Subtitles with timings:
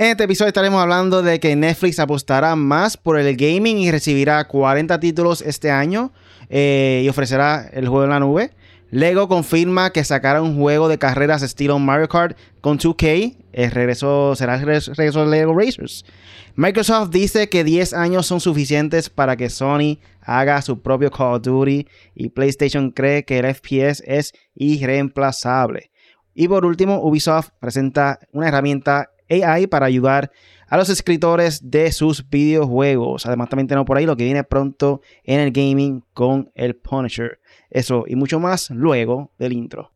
[0.00, 4.42] En este episodio estaremos hablando de que Netflix apostará más por el gaming y recibirá
[4.48, 6.10] 40 títulos este año
[6.48, 8.50] eh, y ofrecerá el juego en la nube.
[8.90, 13.36] Lego confirma que sacará un juego de carreras estilo Mario Kart con 2K.
[13.52, 16.06] El regreso, será el regreso de Lego Racers.
[16.54, 21.42] Microsoft dice que 10 años son suficientes para que Sony haga su propio Call of
[21.42, 25.90] Duty y PlayStation cree que el FPS es irreemplazable.
[26.34, 30.30] Y por último, Ubisoft presenta una herramienta AI para ayudar
[30.68, 33.26] a los escritores de sus videojuegos.
[33.26, 37.40] Además, también tenemos por ahí lo que viene pronto en el gaming con el Punisher.
[37.70, 39.92] Eso y mucho más luego del intro.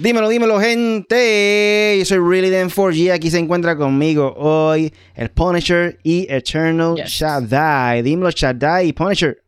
[0.00, 1.96] Dímelo, dímelo, gente.
[1.98, 3.12] Yo soy Really Den 4G.
[3.12, 8.00] Aquí se encuentra conmigo hoy el Punisher y Eternal Shaddai.
[8.00, 9.42] Dímelo, Shaddai y Punisher.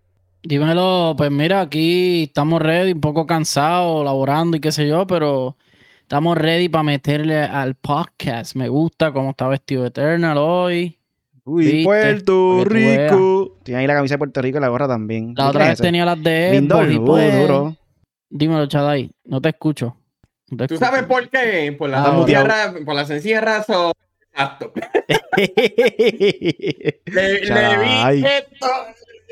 [0.45, 5.57] Dímelo, pues mira, aquí estamos ready, un poco cansados, laborando y qué sé yo, pero
[6.01, 8.57] estamos ready para meterle al podcast.
[8.57, 10.99] Me gusta cómo está vestido Eternal hoy.
[11.45, 13.57] Uy, Puerto Rico.
[13.63, 15.33] Tiene ahí la camisa de Puerto Rico y la gorra también.
[15.37, 17.77] La otra vez tenía las de Lindo, pues, duro.
[18.29, 19.13] Dímelo, Shaddai.
[19.25, 19.97] No te escucho.
[20.67, 21.75] ¿Tú sabes por qué?
[21.79, 23.93] Por la, ah, por la sencilla razón.
[24.33, 24.73] Exacto.
[24.77, 25.47] le,
[27.79, 28.67] vi esto,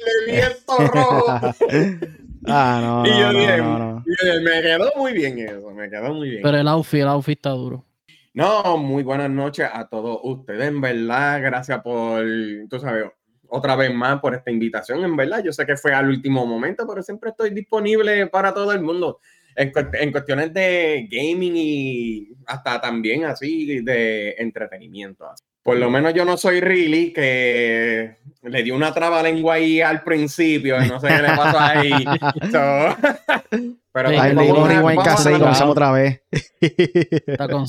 [0.05, 1.41] le vi esto rojo.
[2.47, 3.07] Ah, no.
[3.07, 6.43] y yo, no, dije, me quedó muy bien eso, me quedó muy bien.
[6.43, 7.85] Pero el outfit, el outfit está duro.
[8.33, 12.25] No, muy buenas noches a todos ustedes, en verdad, gracias por,
[12.71, 13.05] tú sabes,
[13.47, 16.87] otra vez más por esta invitación, en verdad, yo sé que fue al último momento,
[16.89, 19.21] pero siempre estoy disponible para todo el mundo
[19.57, 25.27] en, cuestiones de gaming y hasta también así de entretenimiento.
[25.63, 30.03] Por lo menos yo no soy really que le dio una traba lengua ahí al
[30.03, 31.91] principio, no sé qué le pasó ahí.
[33.93, 36.23] pero ahí le dimos rewind y comenzamos otra vez.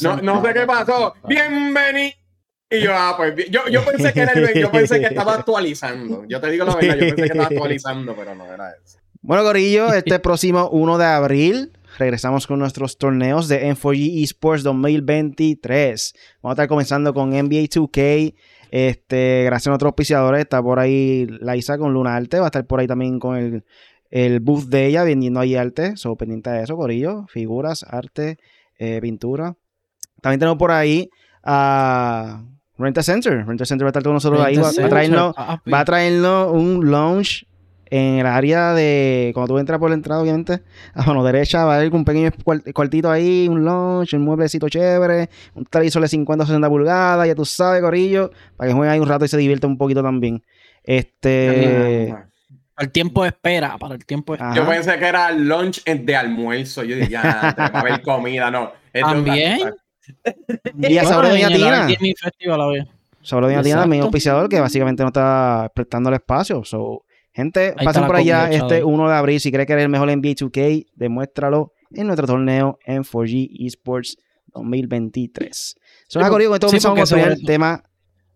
[0.01, 1.13] no, no sé qué pasó.
[1.27, 2.15] Bienvenido.
[2.73, 6.23] Y yo, ah, pues yo, yo pensé que era el, yo pensé que estaba actualizando.
[6.25, 8.97] Yo te digo la verdad, yo pensé que estaba actualizando, pero no era eso.
[9.21, 16.13] Bueno, Gorillo, este próximo 1 de abril regresamos con nuestros torneos de M4G Esports 2023.
[16.41, 18.33] Vamos a estar comenzando con NBA 2K.
[18.71, 22.65] Este, gracias a nuestros auspiciadores, está por ahí Laisa con Luna Arte, va a estar
[22.65, 23.65] por ahí también con el,
[24.09, 25.95] el booth de ella vendiendo ahí arte.
[25.95, 27.27] So, pendiente de eso, Corillo.
[27.27, 28.39] Figuras, arte,
[28.79, 29.55] eh, pintura.
[30.21, 31.07] También tenemos por ahí
[31.43, 32.43] a
[32.79, 33.45] Renta Center.
[33.45, 34.57] Renta Center va a estar con nosotros ahí.
[34.57, 37.45] Va, a traernos, va a traernos un launch
[37.91, 40.61] en el área de, cuando tú entras por la entrada, obviamente,
[40.95, 42.31] a mano derecha va a haber un pequeño
[42.73, 47.35] cuartito ahí, un lunch, un mueblecito chévere, un televisor de 50 o 60 pulgadas, ya
[47.35, 50.41] tú sabes, Corillo, para que jueguen ahí un rato y se divierta un poquito también.
[50.83, 52.15] Este.
[52.77, 54.55] El tiempo de espera, para el tiempo de espera.
[54.55, 56.83] Yo pensé que era lunch de almuerzo.
[56.83, 58.71] Yo dije, ya, va a haber comida, no.
[58.93, 59.59] También.
[60.79, 61.87] Y a Sabro Doña Tina.
[63.21, 66.63] Sabro Doña Tina, mi auspiciador, que básicamente no está prestando el espacio.
[66.63, 67.03] So,
[67.33, 69.39] Gente, pasen por allá este 1 de abril.
[69.39, 74.17] Si crees que eres el mejor en B2K, demuéstralo en nuestro torneo en 4G Esports
[74.53, 75.75] 2023.
[76.07, 77.83] Son sí, esto vamos a el tema.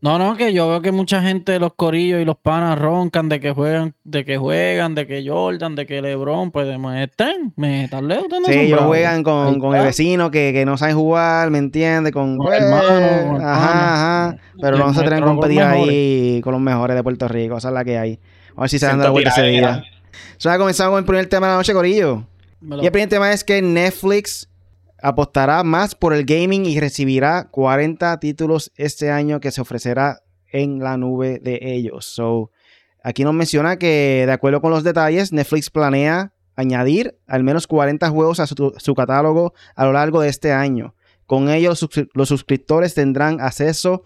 [0.01, 3.39] No, no, que yo veo que mucha gente, los corillos y los panas roncan de
[3.39, 6.67] que juegan, de que juegan, de que Jordan, de que LeBron, pues
[6.97, 10.94] estén, me tal vez Sí, ellos juegan con, con, el vecino que, que, no sabe
[10.94, 12.13] jugar, ¿me entiendes?
[12.13, 14.38] Con, con hermano, ajá, ajá.
[14.61, 17.73] Pero no se traen a competir ahí con los mejores de Puerto Rico, esa es
[17.73, 18.19] la que hay.
[18.55, 19.83] A ver si se dan la vuelta ese día.
[20.39, 22.25] Ya comenzamos con el primer tema de la noche, Corillo.
[22.61, 24.49] Y el primer tema es que Netflix
[25.01, 30.21] apostará más por el gaming y recibirá 40 títulos este año que se ofrecerá
[30.51, 32.05] en la nube de ellos.
[32.05, 32.51] So,
[33.03, 38.09] aquí nos menciona que, de acuerdo con los detalles, Netflix planea añadir al menos 40
[38.09, 40.95] juegos a su, su catálogo a lo largo de este año.
[41.25, 41.73] Con ello,
[42.13, 44.03] los suscriptores tendrán acceso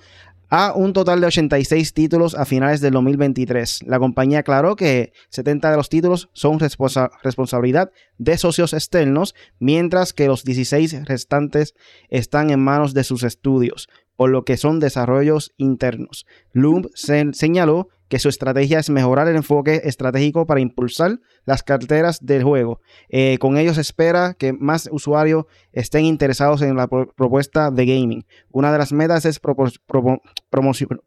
[0.50, 3.84] a un total de 86 títulos a finales del 2023.
[3.86, 10.28] La compañía aclaró que 70 de los títulos son responsabilidad de socios externos, mientras que
[10.28, 11.76] los 16 restantes
[12.10, 16.26] están en manos de sus estudios, por lo que son desarrollos internos.
[16.52, 22.44] Loom señaló que su estrategia es mejorar el enfoque estratégico para impulsar las carteras del
[22.44, 22.82] juego.
[23.08, 28.26] Eh, con ellos espera que más usuarios estén interesados en la propuesta de gaming.
[28.52, 29.40] Una de las metas es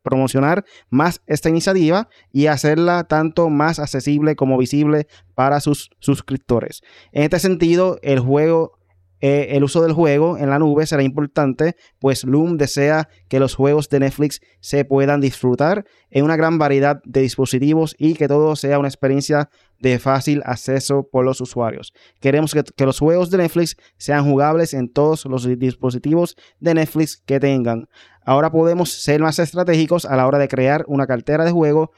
[0.03, 6.83] promocionar más esta iniciativa y hacerla tanto más accesible como visible para sus suscriptores.
[7.11, 8.79] En este sentido, el juego
[9.23, 13.55] eh, el uso del juego en la nube será importante, pues Loom desea que los
[13.55, 18.57] juegos de Netflix se puedan disfrutar en una gran variedad de dispositivos y que todo
[18.57, 19.49] sea una experiencia
[19.79, 21.95] de fácil acceso por los usuarios.
[22.19, 27.39] Queremos que, los juegos de Netflix sean jugables en todos los dispositivos de Netflix que
[27.39, 27.87] tengan.
[28.27, 31.93] Ahora podemos ser más estratégicos a la hora de crear una cartera de juego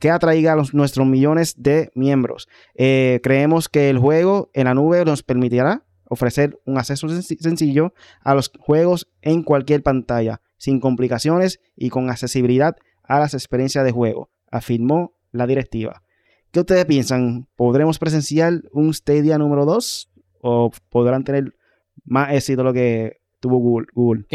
[0.00, 2.48] que atraiga a los, nuestros millones de miembros.
[2.74, 8.34] Eh, creemos que el juego en la nube nos permitirá ofrecer un acceso sencillo a
[8.34, 14.30] los juegos en cualquier pantalla, sin complicaciones y con accesibilidad a las experiencias de juego,
[14.50, 16.02] afirmó la directiva.
[16.50, 17.48] ¿Qué ustedes piensan?
[17.56, 20.10] ¿Podremos presenciar un Stadia número 2
[20.40, 21.56] o podrán tener
[22.04, 24.26] más éxito lo que tuvo Google?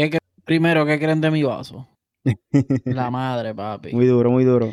[0.44, 1.88] primero, ¿qué creen de mi vaso?
[2.84, 3.92] la madre, papi.
[3.92, 4.72] Muy duro, muy duro.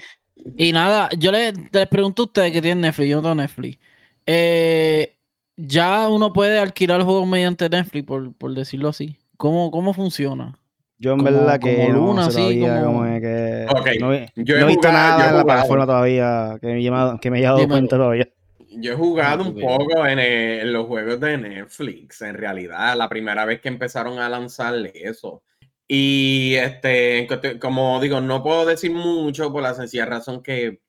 [0.58, 1.54] Y nada, yo les,
[1.90, 3.80] pregunto a ustedes que tienen Netflix, yo no tengo Netflix.
[4.26, 5.17] Eh,
[5.58, 9.18] ya uno puede alquilar juegos mediante Netflix, por, decirlo así.
[9.36, 10.58] ¿Cómo, ¿Cómo funciona?
[11.00, 13.04] Yo en verdad que no así, como...
[13.04, 17.68] que no, he visto nada en la plataforma todavía que me, que me haya dado
[17.68, 18.28] cuenta todavía.
[18.70, 23.62] Yo he jugado un poco en, los juegos de Netflix, en realidad, la primera vez
[23.62, 25.44] que empezaron a lanzarle eso.
[25.88, 27.28] Y este,
[27.60, 30.82] como digo, no puedo decir mucho por la sencilla razón que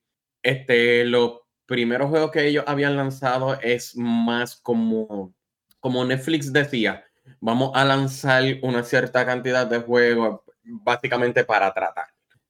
[0.43, 5.33] este, los primeros juegos que ellos habían lanzado es más como,
[5.79, 7.05] como Netflix decía,
[7.39, 12.07] vamos a lanzar una cierta cantidad de juegos básicamente para tratar.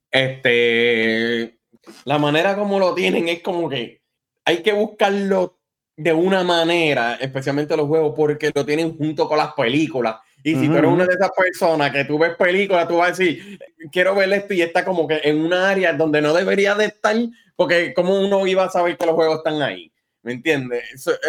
[0.10, 1.60] Este,
[2.06, 4.02] la manera como lo tienen es como que
[4.46, 5.60] hay que buscarlo
[5.96, 10.16] de una manera, especialmente los juegos, porque lo tienen junto con las películas.
[10.42, 13.12] Y si tú eres una de esas personas que tú ves películas, tú vas a
[13.12, 13.60] decir,
[13.92, 17.18] quiero ver esto y está como que en un área donde no debería de estar,
[17.60, 19.92] porque como uno iba a saber que los juegos están ahí.
[20.24, 20.82] ¿Me entiendes?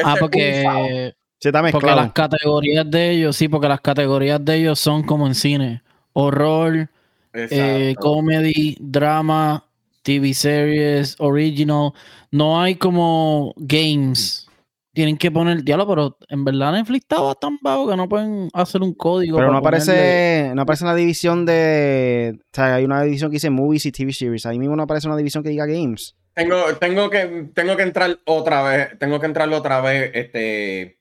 [0.04, 1.12] ah, porque,
[1.72, 5.82] porque las categorías de ellos, sí, porque las categorías de ellos son como en cine.
[6.12, 6.88] Horror,
[7.32, 9.64] eh, comedy, drama,
[10.04, 11.94] TV series, original.
[12.30, 14.48] No hay como games
[14.92, 18.82] tienen que poner diálogo, pero en verdad Netflix estaba tan bajo que no pueden hacer
[18.82, 19.36] un código.
[19.36, 22.38] Pero no aparece, no aparece en la división de.
[22.38, 24.46] O sea, hay una división que dice movies y TV series.
[24.46, 26.16] Ahí mismo no aparece una división que diga games.
[26.40, 28.98] Tengo, tengo, que, tengo que entrar otra vez.
[28.98, 30.98] Tengo que entrar otra vez este,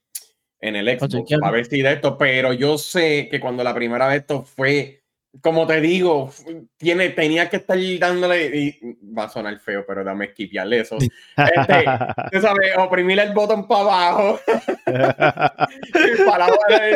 [0.60, 2.18] en el Xbox a ver si de esto.
[2.18, 4.99] Pero yo sé que cuando la primera vez esto fue
[5.42, 6.32] como te digo,
[6.78, 8.80] tiene, tenía que estar dándole, y
[9.16, 10.98] va a sonar feo, pero dame esquipiarle eso.
[10.98, 11.12] Este,
[12.32, 14.40] tú sabes, oprimir el botón para abajo.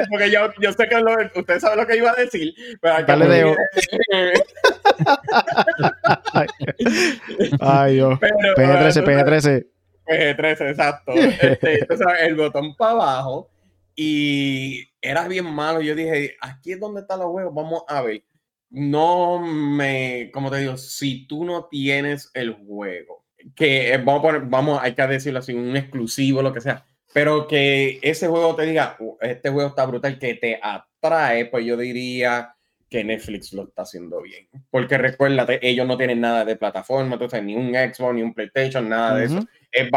[0.09, 2.53] porque yo, yo sé que lo, usted sabe lo que iba a decir.
[2.81, 3.55] Pero Dale de...
[7.61, 8.19] Ay, Dios.
[8.19, 9.67] PG-13, PG-13.
[10.07, 11.11] PG-13, exacto.
[11.13, 13.52] Este, tú sabes, el botón para abajo
[13.95, 15.81] y era bien malo.
[15.81, 18.23] Yo dije, aquí es donde están los juegos, vamos a ver.
[18.69, 23.25] No me, como te digo, si tú no tienes el juego,
[23.55, 27.47] que vamos a poner, vamos, hay que decirlo así, un exclusivo, lo que sea, pero
[27.47, 31.77] que ese juego te diga, uh, este juego está brutal, que te atrae, pues yo
[31.77, 32.55] diría
[32.89, 34.47] que Netflix lo está haciendo bien.
[34.71, 38.89] Porque recuérdate, ellos no tienen nada de plataforma, entonces ni un Xbox, ni un PlayStation,
[38.89, 39.39] nada de eso.
[39.71, 39.89] Es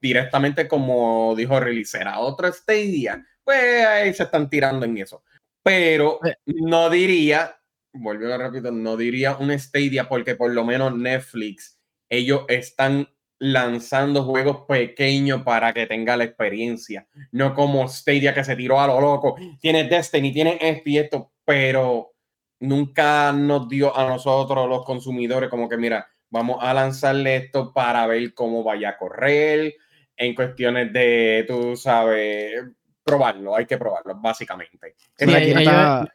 [0.00, 5.22] directamente como dijo Release, era otro Stadia pues ahí se están tirando en eso.
[5.62, 6.34] Pero eh.
[6.46, 7.56] no diría,
[7.92, 11.78] vuelvo a repetir, no diría un Stadia porque por lo menos Netflix,
[12.08, 13.08] ellos están
[13.38, 18.88] lanzando juegos pequeños para que tenga la experiencia, no como Stadia que se tiró a
[18.88, 19.36] lo loco.
[19.60, 22.14] Tiene Destiny, tiene esto y esto, pero
[22.60, 28.06] nunca nos dio a nosotros los consumidores como que mira, vamos a lanzarle esto para
[28.08, 29.74] ver cómo vaya a correr
[30.16, 32.64] en cuestiones de, tú sabes,
[33.06, 34.96] probarlo, hay que probarlo, básicamente.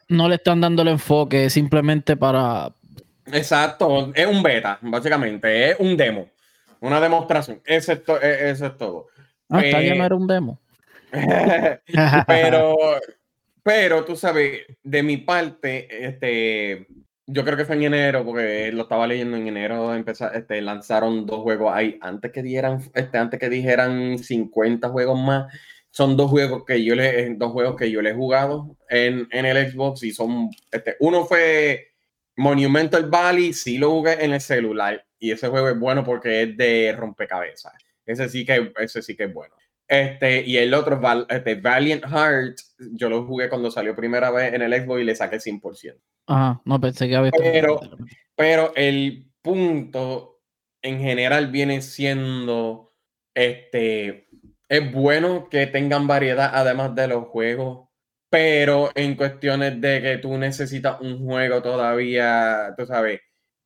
[0.09, 2.69] no le están dando el enfoque simplemente para...
[3.27, 6.27] Exacto, es un beta, básicamente, es un demo,
[6.81, 9.07] una demostración, eso es, e, eso es todo.
[9.49, 10.59] Ah, está bien, era un demo.
[12.27, 12.75] pero,
[13.63, 16.87] pero tú sabes, de mi parte, este,
[17.25, 21.25] yo creo que fue en enero, porque lo estaba leyendo en enero, empezar, este, lanzaron
[21.25, 25.53] dos juegos ahí, antes que dieran, este, antes que dijeran 50 juegos más,
[25.91, 29.27] son dos juegos que yo le, eh, dos juegos que yo le he jugado en,
[29.31, 31.89] en el Xbox y son, este, uno fue
[32.37, 36.57] Monumental Valley, sí lo jugué en el celular y ese juego es bueno porque es
[36.57, 37.73] de rompecabezas.
[38.05, 39.53] Ese sí que, ese sí que es bueno.
[39.87, 42.57] Este, y el otro, este, Valiant Heart,
[42.93, 45.99] yo lo jugué cuando salió primera vez en el Xbox y le saqué 100%.
[46.27, 47.31] Ajá, no pensé que había...
[47.31, 47.81] Pero,
[48.35, 50.39] pero el punto
[50.81, 52.93] en general viene siendo,
[53.33, 54.29] este,
[54.71, 57.91] es bueno que tengan variedad además de los juegos
[58.31, 63.19] pero en cuestiones de que tú necesitas un juego todavía, tú sabes,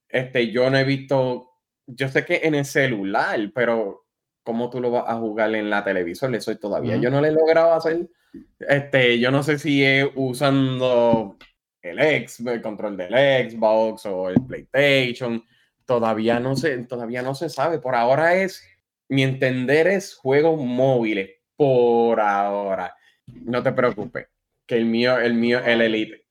[0.09, 1.51] este, yo no he visto,
[1.85, 4.07] yo sé que en el celular, pero
[4.41, 6.33] ¿cómo tú lo vas a jugar en la televisión?
[6.33, 8.09] Eso todavía yo no le he logrado hacer.
[8.57, 11.37] Este, yo no sé si es usando
[11.83, 15.43] el X, el control del Xbox o el PlayStation.
[15.85, 17.77] Todavía no se, todavía no se sabe.
[17.77, 18.63] Por ahora es,
[19.09, 21.29] mi entender es juegos móviles.
[21.55, 22.93] Por ahora.
[23.27, 24.27] No te preocupes.
[24.65, 26.25] Que el mío, el mío, el Elite.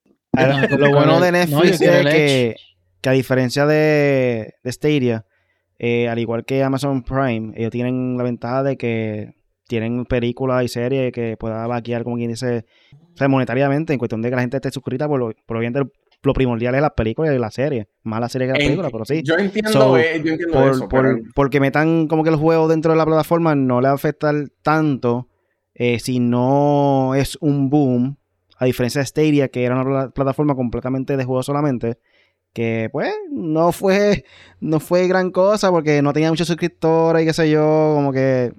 [0.79, 2.57] Lo bueno de Netflix es que,
[3.01, 5.25] que, a diferencia de, de Stadia,
[5.79, 9.35] eh, al igual que Amazon Prime, ellos tienen la ventaja de que
[9.67, 14.23] tienen películas y series que pueda vaquear, como quien dice, o sea, monetariamente, en cuestión
[14.23, 15.91] de que la gente esté suscrita, por lo, por lo,
[16.25, 19.05] lo primordial es las películas y la serie, más la serie que la película, pero
[19.05, 19.23] sí.
[19.23, 20.89] Yo entiendo, eh, yo entiendo por, eso.
[20.89, 23.97] Por, Porque metan como que los juegos dentro de la plataforma no le va a
[23.97, 25.29] afectar tanto
[25.75, 28.17] eh, si no es un boom,
[28.59, 31.99] a diferencia de Stadia, que era una plataforma completamente de juegos solamente,
[32.53, 34.25] que pues no fue,
[34.61, 38.53] no fue gran cosa porque no tenía muchos suscriptores y qué sé yo, como que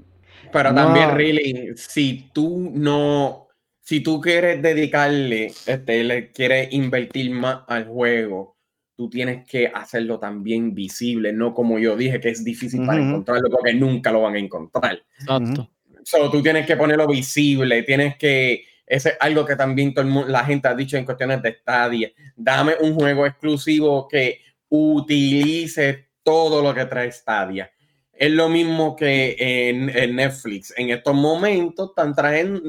[0.56, 3.45] pero también, really, si tú no,
[3.86, 8.58] si tú quieres dedicarle, este, le quieres invertir más al juego,
[8.96, 13.48] tú tienes que hacerlo también visible, no como yo dije, que es difícil para encontrarlo
[13.52, 15.04] porque nunca lo van a encontrar.
[15.20, 15.70] Exacto.
[16.04, 20.44] So, tú tienes que ponerlo visible, tienes que, ese es algo que también todo la
[20.44, 26.74] gente ha dicho en cuestiones de Stadia, dame un juego exclusivo que utilice todo lo
[26.74, 27.72] que trae Stadia
[28.18, 30.74] es lo mismo que en, Netflix.
[30.78, 32.12] En estos momentos están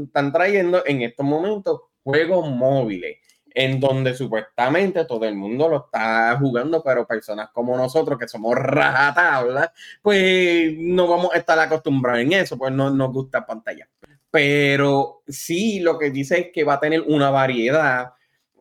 [0.04, 3.18] están trayendo en estos momentos juegos móviles
[3.56, 8.54] en donde supuestamente todo el mundo lo está jugando, pero personas como nosotros que somos
[8.54, 9.70] rajatablas,
[10.02, 13.88] pues no vamos a estar acostumbrados en eso, pues no nos gusta pantalla.
[14.30, 18.12] Pero sí, lo que dice es que va a tener una variedad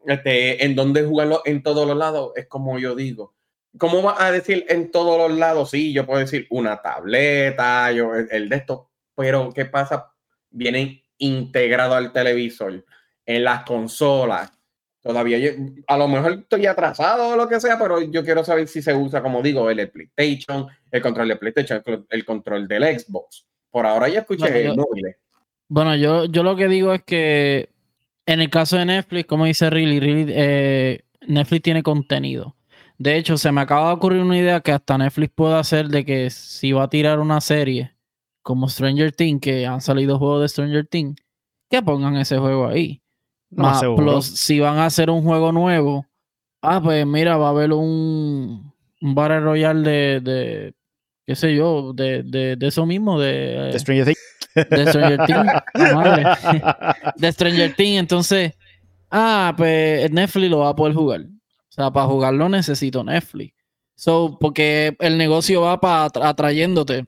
[0.05, 3.33] este, en donde jugarlo en todos los lados, es como yo digo
[3.77, 5.71] ¿Cómo vas a decir en todos los lados?
[5.71, 10.11] Sí, yo puedo decir una tableta, yo, el, de esto, pero ¿qué pasa?
[10.49, 12.85] Vienen integrados al televisor,
[13.25, 14.51] en las consolas.
[15.01, 15.51] Todavía yo,
[15.87, 18.93] a lo mejor estoy atrasado o lo que sea, pero yo quiero saber si se
[18.93, 23.45] usa, como digo, el PlayStation, el control de PlayStation, el control del Xbox.
[23.69, 25.15] Por ahora ya escuché el móvil.
[25.67, 27.69] Bueno, yo, yo lo que digo es que
[28.25, 32.54] en el caso de Netflix, como dice Riley, eh, Netflix tiene contenido.
[32.97, 36.05] De hecho, se me acaba de ocurrir una idea que hasta Netflix puede hacer de
[36.05, 37.95] que si va a tirar una serie
[38.41, 41.15] como Stranger Things, que han salido juegos de Stranger Things,
[41.69, 43.01] que pongan ese juego ahí.
[43.49, 43.83] Más,
[44.23, 46.05] si van a hacer un juego nuevo,
[46.61, 50.73] ah, pues mira, va a haber un, un Battle Royale de, de,
[51.25, 54.69] qué sé yo, de, de, de eso mismo, de, de Stranger Things.
[54.69, 55.53] De Stranger Things.
[57.17, 58.53] de Stranger Things, entonces,
[59.09, 61.25] ah, pues Netflix lo va a poder jugar.
[61.75, 63.53] O sea, para jugarlo necesito Netflix.
[63.95, 67.05] So, porque el negocio va para atrayéndote.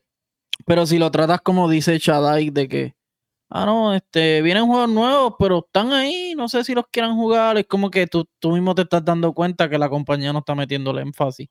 [0.66, 2.96] Pero si lo tratas como dice Shadai, de que,
[3.50, 7.58] ah, no, este, vienen juegos nuevos, pero están ahí, no sé si los quieran jugar.
[7.58, 10.54] Es como que tú, tú mismo te estás dando cuenta que la compañía no está
[10.56, 11.48] metiendo el énfasis.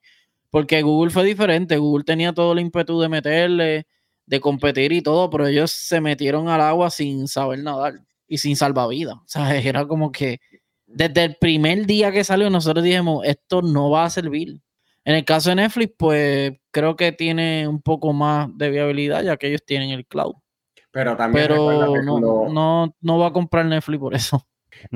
[0.51, 1.77] Porque Google fue diferente.
[1.77, 3.87] Google tenía todo el ímpetu de meterle,
[4.27, 8.55] de competir y todo, pero ellos se metieron al agua sin saber nadar y sin
[8.55, 9.15] salvavidas.
[9.25, 10.39] O sea, era como que
[10.87, 14.59] desde el primer día que salió, nosotros dijimos, esto no va a servir.
[15.03, 19.37] En el caso de Netflix, pues creo que tiene un poco más de viabilidad, ya
[19.37, 20.35] que ellos tienen el cloud.
[20.91, 24.45] Pero también Pero no, no, no va a comprar Netflix por eso.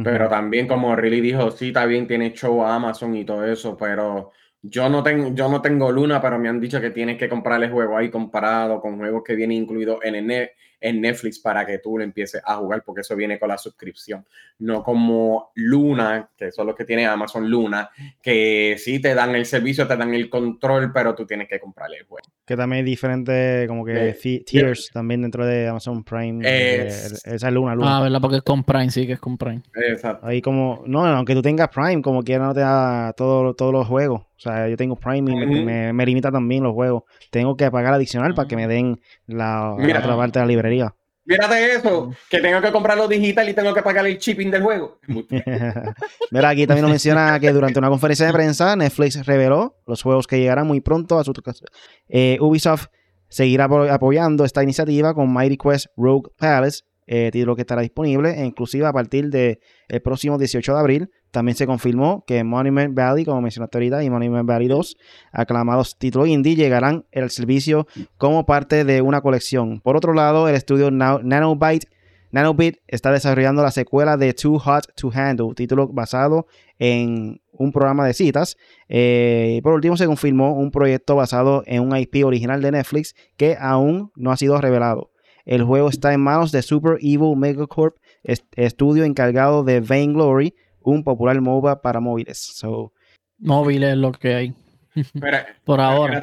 [0.04, 4.32] Pero también, como Riley dijo, sí, también tiene show a Amazon y todo eso, pero
[4.62, 7.70] yo no, tengo, yo no tengo Luna, pero me han dicho que tienes que comprarle
[7.70, 11.98] juego ahí comparado con juegos que vienen incluidos en el, en Netflix para que tú
[11.98, 14.26] lo empieces a jugar, porque eso viene con la suscripción.
[14.60, 17.90] No como Luna, que son los que tiene Amazon Luna,
[18.22, 21.98] que sí te dan el servicio, te dan el control, pero tú tienes que comprarle
[21.98, 22.28] el juego.
[22.46, 26.42] Que también es diferente, como que eh, tiers también dentro de Amazon Prime.
[26.44, 27.98] esa es Luna, Luna.
[27.98, 28.20] Ah, ¿verdad?
[28.20, 29.62] Porque es con Prime, sí que es con Prime.
[29.76, 30.26] Exacto.
[30.26, 33.88] Ahí como, no, aunque tú tengas Prime, como quiera no te da todo, todos los
[33.88, 34.24] juegos.
[34.42, 37.04] O sea, yo tengo Prime y me, me, limita también los juegos.
[37.30, 40.96] Tengo que pagar adicional para que me den la, otra parte de la librería.
[41.26, 45.00] Mírate eso, que tengo que comprarlo digital y tengo que pagar el shipping del juego.
[46.32, 50.26] Mira, aquí también nos menciona que durante una conferencia de prensa, Netflix reveló los juegos
[50.26, 51.66] que llegarán muy pronto a su casa.
[52.10, 52.88] Eh, Ubisoft
[53.30, 58.44] seguirá apoyando esta iniciativa con Mighty Quest Rogue Palace, eh, título que estará disponible e
[58.44, 59.60] inclusive a partir del
[60.04, 64.48] próximo 18 de abril también se confirmó que Monument Valley, como mencionaste ahorita, y Monument
[64.48, 64.98] Valley 2,
[65.32, 69.80] aclamados títulos indie, llegarán al servicio como parte de una colección.
[69.82, 71.88] Por otro lado, el estudio Nanobyte
[72.32, 76.48] Nanobit está desarrollando la secuela de Too Hot to Handle, título basado
[76.80, 78.58] en un programa de citas.
[78.88, 83.16] Eh, y por último, se confirmó un proyecto basado en un IP original de Netflix
[83.36, 85.12] que aún no ha sido revelado.
[85.46, 91.40] El juego está en manos de Super Evil Megacorp, estudio encargado de Vainglory, un popular
[91.40, 92.38] MOBA para móviles.
[92.38, 92.94] So,
[93.38, 94.56] móviles es lo que hay.
[95.64, 96.22] por ahora.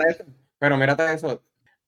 [0.59, 1.43] Pero mírate eso.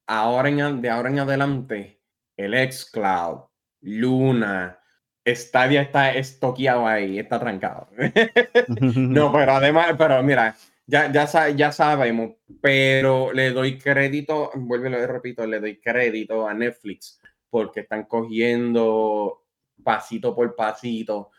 [0.06, 2.00] Ahora de ahora en adelante,
[2.36, 3.42] el xCloud,
[3.82, 4.78] Luna,
[5.24, 7.88] Stadia está estoqueado ahí, está trancado.
[8.96, 15.06] no, pero además, pero mira, ya, ya, ya sabemos, pero le doy crédito, vuelvo y
[15.06, 19.44] repito, le doy crédito a Netflix porque están cogiendo
[19.82, 21.30] pasito por pasito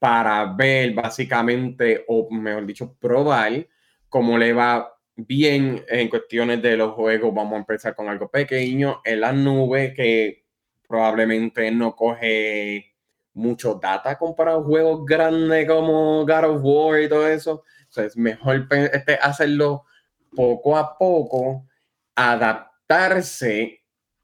[0.00, 3.68] para ver básicamente, o mejor dicho, probar
[4.08, 7.34] cómo le va bien en cuestiones de los juegos.
[7.34, 10.46] Vamos a empezar con algo pequeño en la nube que
[10.88, 12.94] probablemente no coge
[13.34, 17.62] mucho data comparado a juegos grandes como God of War y todo eso.
[17.96, 19.84] O es mejor este, hacerlo
[20.34, 21.66] poco a poco,
[22.14, 23.79] adaptarse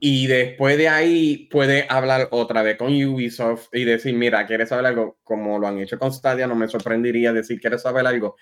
[0.08, 4.86] y después de ahí puede hablar otra vez con Ubisoft y decir, mira, ¿quieres saber
[4.86, 5.18] algo?
[5.24, 8.36] Como lo han hecho con Stadia, no me sorprendería decir, ¿quieres saber algo?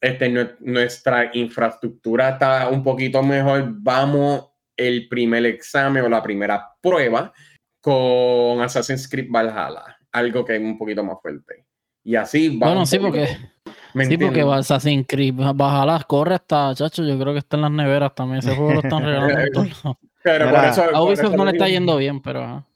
[0.00, 0.28] Este,
[0.60, 7.32] nuestra infraestructura está un poquito mejor, vamos el primer examen o la primera prueba
[7.80, 11.66] con Assassin's Creed Valhalla, algo que es un poquito más fuerte.
[12.04, 12.60] Y así vamos.
[12.60, 13.26] Bueno, sí, porque,
[14.06, 18.14] sí, porque Assassin's Creed Valhalla corre hasta, chacho, yo creo que está en las neveras
[18.14, 18.38] también.
[18.38, 19.66] Ese juego lo están regalando
[20.22, 22.66] Pero por eso, a Ubisoft no le está yendo bien, pero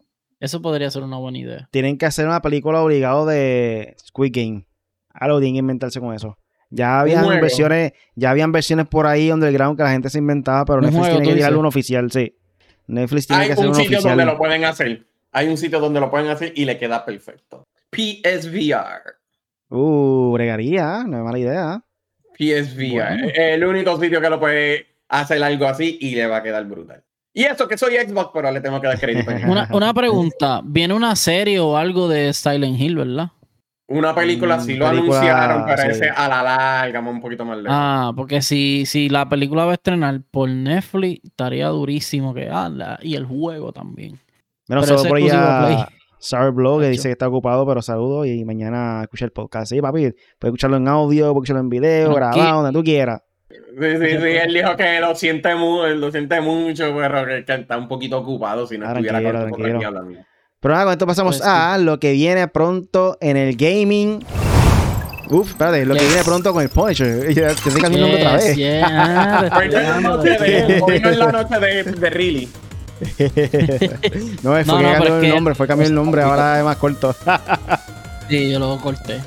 [0.40, 1.68] eso podría ser una buena idea.
[1.70, 4.66] Tienen que hacer una película obligado de Squid Game.
[5.12, 6.38] Algo tienen que inventarse con eso.
[6.70, 10.80] Ya habían versiones, ya habían versiones por ahí underground que la gente se inventaba, pero
[10.80, 12.34] Netflix tiene que tirar uno oficial, sí.
[12.86, 15.06] Netflix tiene que hacer un sitio donde lo pueden hacer.
[15.32, 17.68] Hay un sitio donde lo pueden hacer y le queda perfecto.
[17.90, 19.16] PSVR.
[19.68, 21.82] Uh, bregaría, no es mala idea.
[22.38, 23.32] PSVR.
[23.34, 27.04] El único sitio que lo puede hacer algo así y le va a quedar brutal.
[27.34, 29.30] Y eso que soy Xbox, pero le tengo que dar crédito.
[29.48, 33.30] una, una pregunta, ¿viene una serie o algo de Silent Hill, verdad?
[33.88, 37.72] Una película sí lo anunciaron, pero ese a la larga, un poquito más lejos.
[37.72, 42.98] Ah, porque si, si la película va a estrenar por Netflix, estaría durísimo que anda.
[43.02, 44.18] Y el juego también.
[44.66, 45.88] Bueno, solo por allá
[46.52, 49.70] Blog que dice que está ocupado, pero saludo y mañana escucha el podcast.
[49.70, 53.20] Sí, papi, puedes escucharlo en audio, puedes escucharlo en video, grabado, donde tú quieras.
[53.52, 57.76] Sí, sí, sí, él dijo que lo siente, mucho, lo siente mucho, pero que, está
[57.76, 60.18] un poquito ocupado si no ah, estuviera con aquí hablando.
[60.60, 64.24] Pero nada, con esto pasamos pues a lo que viene pronto en el gaming.
[65.28, 67.26] Uf, espérate, lo que viene pronto con el Punisher.
[67.26, 68.56] El nombre otra vez.
[68.56, 72.48] hoy no es la noche de, hoy no es la noche de, de Really.
[74.42, 76.76] no, fue no, que no, cambió el nombre, fue cambiar el nombre, ahora es más
[76.76, 77.14] corto.
[78.28, 79.20] sí, yo lo corté.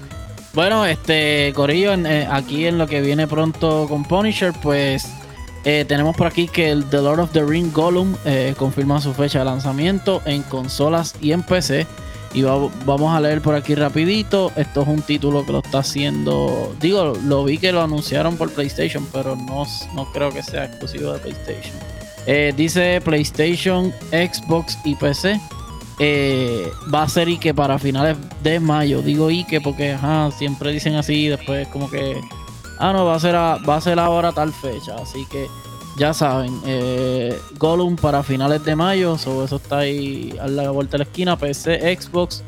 [0.56, 5.06] Bueno, este, Corillo, eh, aquí en lo que viene pronto con Punisher, pues
[5.66, 9.14] eh, tenemos por aquí que el The Lord of the Ring Gollum eh, confirma su
[9.14, 11.86] fecha de lanzamiento en consolas y en PC.
[12.34, 14.52] Y vamos a leer por aquí rapidito.
[14.56, 16.74] Esto es un título que lo está haciendo.
[16.80, 21.14] Digo, lo vi que lo anunciaron por PlayStation, pero no, no creo que sea exclusivo
[21.14, 21.76] de PlayStation.
[22.58, 25.40] Dice PlayStation, Xbox y PC.
[26.00, 29.02] Va a ser y que para finales de mayo.
[29.02, 29.98] Digo y que porque
[30.38, 31.28] siempre dicen así.
[31.28, 32.20] Después como que
[32.80, 34.96] ah, no, va a ser, va a ser ahora tal fecha.
[34.96, 35.48] Así que
[35.98, 37.40] ya saben, eh,
[38.02, 42.44] para finales de mayo, eso está ahí a la vuelta de la esquina, PC, Xbox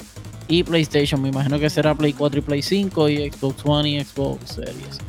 [0.48, 1.22] y PlayStation.
[1.22, 5.00] Me imagino que será Play 4 y Play 5 y Xbox One y Xbox Series.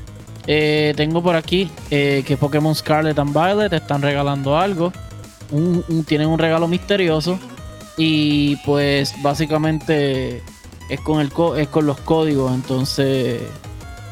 [0.47, 4.93] Eh, tengo por aquí eh, que Pokémon Scarlet and Violet están regalando algo.
[6.07, 7.39] tienen un regalo misterioso.
[7.99, 10.41] Y pues básicamente
[10.89, 12.55] es con, el es con los códigos.
[12.55, 13.43] Entonces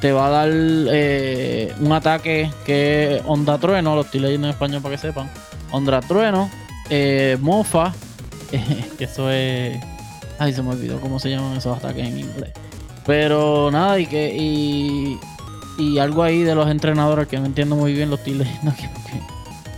[0.00, 4.52] te va a dar eh, un ataque que es Onda Trueno, lo estoy leyendo en
[4.52, 5.30] español para que sepan.
[5.70, 6.50] Onda Trueno,
[6.90, 7.92] eh, Mofa,
[8.98, 9.78] que eso es.
[10.38, 12.52] Ay, se me olvidó cómo se llaman esos ataques en inglés.
[13.06, 14.34] Pero nada, y que.
[14.36, 15.18] Y,
[15.78, 18.86] y algo ahí de los entrenadores que no entiendo muy bien, lo estoy leyendo aquí
[18.92, 19.20] porque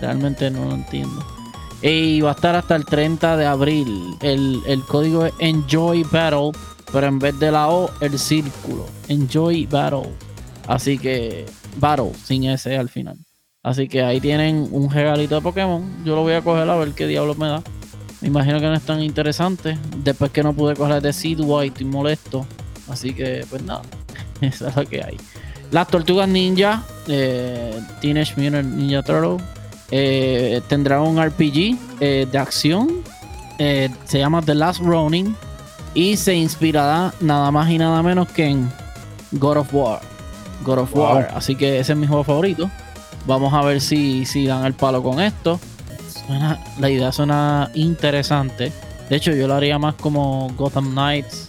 [0.01, 1.38] realmente no lo entiendo.
[1.83, 4.17] Y va a estar hasta el 30 de abril.
[4.21, 6.53] El, el código es Enjoy Battle
[6.93, 8.87] pero en vez de la O, el círculo.
[9.09, 10.11] Enjoy Battle.
[10.67, 13.17] Así que, Battle, sin S al final.
[13.63, 16.05] Así que ahí tienen un regalito de Pokémon.
[16.05, 17.63] Yo lo voy a coger a ver qué diablos me da.
[18.21, 19.79] Me imagino que no es tan interesante.
[19.99, 22.47] Después que no pude coger de Seed White y molesto.
[22.89, 23.83] Así que, pues nada.
[24.41, 25.17] Eso es lo que hay.
[25.71, 26.83] Las tortugas ninja.
[27.07, 29.45] Eh, Teenage Mutant Ninja Turtle.
[29.91, 33.03] Eh, tendrá un RPG eh, de acción.
[33.59, 35.35] se llama The Last Ronin
[35.95, 38.71] Y se inspirará nada más y nada menos que en
[39.33, 40.01] God of War.
[40.65, 41.31] God of War.
[41.35, 42.71] Así que ese es mi juego favorito.
[43.27, 45.59] Vamos a ver si, si dan el palo con esto.
[46.79, 48.73] la idea suena interesante.
[49.09, 51.49] De hecho, yo lo haría más como Gotham Knights.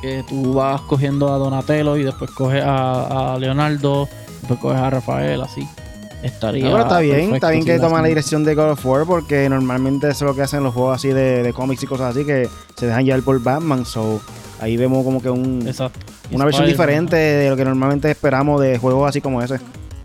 [0.00, 4.08] Que tú vas cogiendo a Donatello y después coges a, a Leonardo,
[4.40, 5.68] después coges a Rafael, así.
[6.22, 6.68] Estaría.
[6.68, 10.08] No, está bien, está bien que toma la dirección de God of War porque normalmente
[10.08, 12.48] eso es lo que hacen los juegos así de, de cómics y cosas así que
[12.76, 13.86] se dejan llevar por Batman.
[13.86, 14.20] So,
[14.60, 15.66] ahí vemos como que un,
[16.32, 19.58] una versión diferente de lo que normalmente esperamos de juegos así como ese.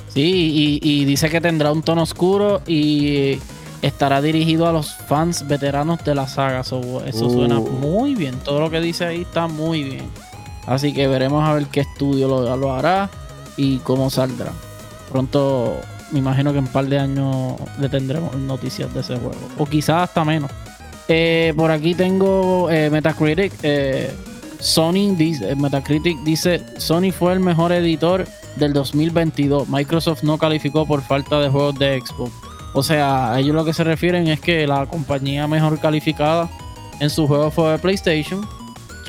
[0.09, 3.37] Sí, y, dice que tendrá un tono oscuro y
[3.81, 6.61] estará dirigido a los fans veteranos de la saga.
[6.61, 7.69] eso suena uh.
[7.69, 8.35] muy bien.
[8.39, 10.05] Todo lo que dice ahí está muy bien.
[10.67, 13.09] Así que veremos a ver qué estudio lo, lo hará
[13.57, 14.51] y cómo saldrá.
[15.11, 15.75] Pronto,
[16.11, 19.39] me imagino que en un par de años le tendremos noticias de ese juego.
[19.57, 20.51] O quizás hasta menos.
[21.07, 23.53] Eh, por aquí tengo eh, Metacritic.
[23.63, 24.11] Eh,
[24.59, 29.67] Sony dice, Metacritic dice, Sony fue el mejor editor del 2022.
[29.67, 32.31] Microsoft no calificó por falta de juegos de Xbox.
[32.73, 36.49] O sea, ellos lo que se refieren es que la compañía mejor calificada
[36.99, 38.47] en su juego fue PlayStation.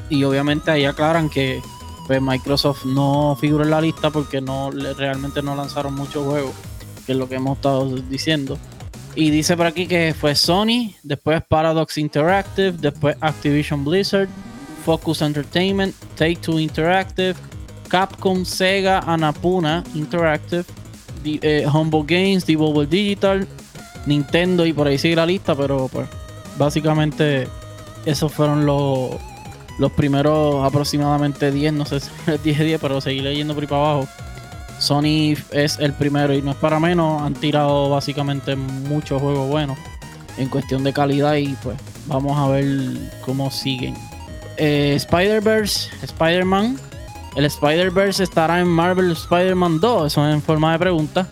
[0.08, 1.60] Y obviamente ahí aclaran que
[2.06, 6.52] pues, Microsoft no figura en la lista porque no realmente no lanzaron muchos juegos,
[7.06, 8.58] que es lo que hemos estado diciendo.
[9.14, 14.28] Y dice por aquí que fue Sony, después Paradox Interactive, después Activision Blizzard,
[14.84, 17.34] Focus Entertainment, Take Two Interactive,
[17.88, 20.64] Capcom, Sega, Anapuna Interactive,
[21.24, 23.48] eh, Humble Games, Devolver Digital,
[24.04, 26.08] Nintendo y por ahí sigue la lista, pero pues
[26.58, 27.48] básicamente
[28.04, 29.10] esos fueron los,
[29.78, 32.10] los primeros aproximadamente 10, no sé si
[32.44, 34.08] 10 10, pero seguí leyendo por ahí para abajo.
[34.78, 39.78] Sony es el primero y no es para menos, han tirado básicamente muchos juegos buenos
[40.36, 42.64] en cuestión de calidad y pues vamos a ver
[43.24, 43.94] cómo siguen.
[44.58, 46.78] Eh, Spider-Verse, Spider-Man,
[47.36, 51.28] el Spider-Verse estará en Marvel Spider-Man 2, eso en forma de pregunta.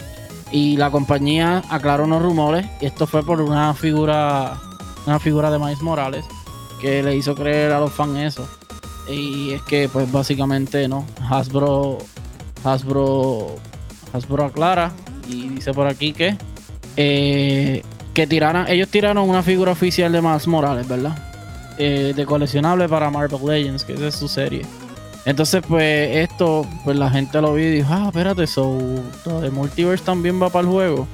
[0.53, 2.67] Y la compañía aclaró unos rumores.
[2.81, 4.61] Y esto fue por una figura.
[5.07, 6.25] Una figura de Miles Morales.
[6.81, 8.47] Que le hizo creer a los fans eso.
[9.09, 11.07] Y es que pues básicamente no.
[11.31, 11.99] Hasbro.
[12.65, 13.57] Hasbro.
[14.13, 14.93] Hasbro aclara.
[15.29, 16.37] Y dice por aquí que.
[16.97, 17.83] Eh,
[18.15, 18.69] que tiraran.
[18.69, 21.17] Ellos tiraron una figura oficial de Miles Morales, ¿verdad?
[21.77, 24.63] Eh, de coleccionable para Marvel Legends, que esa es su serie.
[25.27, 28.79] Entonces, pues, esto, pues la gente lo vio y dijo, ah, espérate, so,
[29.41, 31.09] de Multiverse también va para el juego.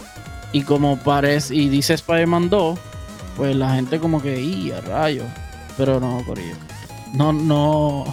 [0.52, 2.78] Y como parece, y dice Spider-Man 2,
[3.36, 5.24] pues la gente como que, y a rayo.
[5.76, 6.56] Pero no, Corillo.
[7.14, 8.04] No, no.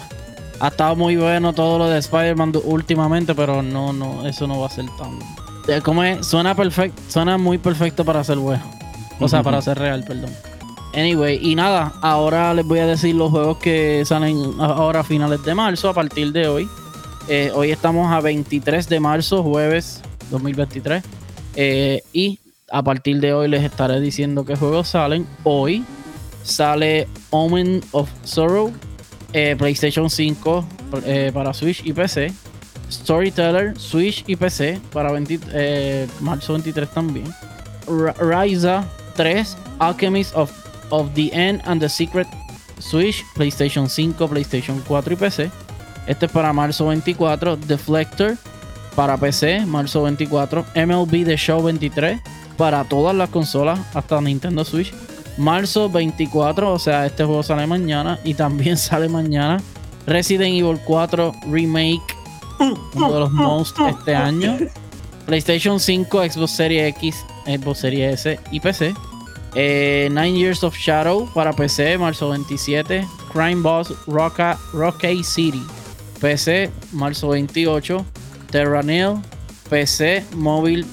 [0.60, 4.66] Ha estado muy bueno todo lo de Spider-Man últimamente, pero no, no, eso no va
[4.66, 5.18] a ser tan.
[5.68, 8.64] Eh, como es, suena perfecto, suena muy perfecto para ser bueno.
[9.20, 10.30] O sea, para ser real, perdón.
[10.94, 15.44] Anyway, y nada, ahora les voy a decir los juegos que salen ahora a finales
[15.44, 16.68] de marzo, a partir de hoy.
[17.28, 21.04] Eh, hoy estamos a 23 de marzo, jueves 2023.
[21.56, 22.38] Eh, y
[22.70, 25.26] a partir de hoy les estaré diciendo qué juegos salen.
[25.44, 25.84] Hoy
[26.42, 28.72] sale Omen of Sorrow,
[29.32, 30.64] eh, PlayStation 5
[31.32, 32.32] para Switch y PC.
[32.90, 35.10] Storyteller, Switch y PC para
[36.20, 37.26] marzo 23 también.
[37.86, 40.50] Ryza 3, Alchemist of
[40.90, 42.26] of the End and the Secret
[42.78, 45.50] Switch, PlayStation 5, PlayStation 4 y PC.
[46.06, 47.56] Este es para marzo 24.
[47.56, 48.36] Deflector
[48.94, 50.64] para PC, marzo 24.
[50.74, 52.20] MLB The Show 23
[52.56, 54.92] para todas las consolas, hasta Nintendo Switch.
[55.38, 59.62] Marzo 24, o sea, este juego sale mañana y también sale mañana
[60.06, 62.02] Resident Evil 4 Remake,
[62.94, 64.58] uno de los most este año.
[65.26, 68.94] PlayStation 5, Xbox Series X, Xbox Series S y PC.
[69.54, 73.06] Eh, Nine Years of Shadow para PC, marzo 27.
[73.32, 74.58] Crime Boss Rocka,
[75.22, 75.62] City,
[76.20, 78.04] PC, marzo 28.
[78.50, 79.20] Terranil,
[79.68, 80.86] PC, móvil,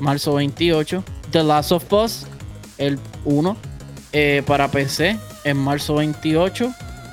[0.00, 1.04] marzo 28.
[1.30, 2.26] The Last of Us,
[2.78, 3.56] el 1,
[4.18, 6.72] eh, para PC, en marzo 28.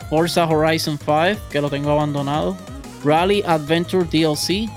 [0.09, 2.55] Forza Horizon 5, que lo tengo abandonado.
[3.03, 4.69] Rally Adventure DLC,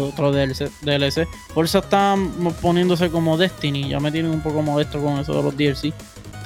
[0.00, 1.28] otro DLC.
[1.52, 2.30] Por eso están
[2.62, 3.90] poniéndose como Destiny.
[3.90, 5.92] Ya me tienen un poco modesto con eso de los DLC.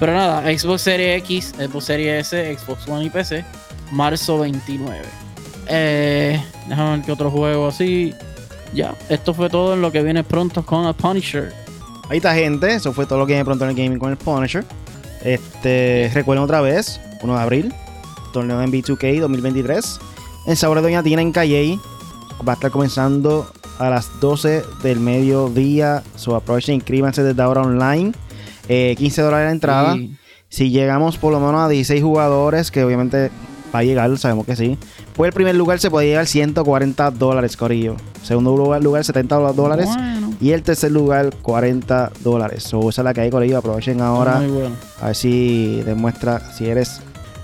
[0.00, 3.44] Pero nada, Xbox Series X, Xbox Series S, Xbox One y PC,
[3.92, 5.02] marzo 29.
[5.68, 8.12] Eh, déjame ver qué otro juego así.
[8.74, 11.52] Ya, esto fue todo en lo que viene pronto con el Punisher.
[12.08, 12.74] Ahí está, gente.
[12.74, 14.64] Eso fue todo lo que viene pronto en el gaming con el Punisher.
[15.24, 17.74] Este, recuerden otra vez, 1 de abril,
[18.33, 19.98] torneo en B2K 2023.
[20.46, 21.79] En Sabor de Doña Tina en Calle
[22.46, 26.02] va a estar comenzando a las 12 del mediodía.
[26.16, 28.12] So aprovechen, inscríbanse desde ahora online.
[28.68, 29.96] 15 eh, dólares la entrada.
[30.48, 33.31] Si llegamos por lo menos a 16 jugadores, que obviamente
[33.74, 34.79] va a llegar, sabemos que sí.
[35.14, 37.96] Pues el primer lugar se puede llegar a 140 dólares, Corillo.
[38.22, 39.88] Segundo lugar, lugar 70 dólares.
[40.40, 42.72] Y el tercer lugar, 40 dólares.
[42.75, 43.59] O esa es la que hay, Corillo.
[43.59, 44.42] Aprovechen ahora.
[45.01, 47.01] A ver si demuestra si eres.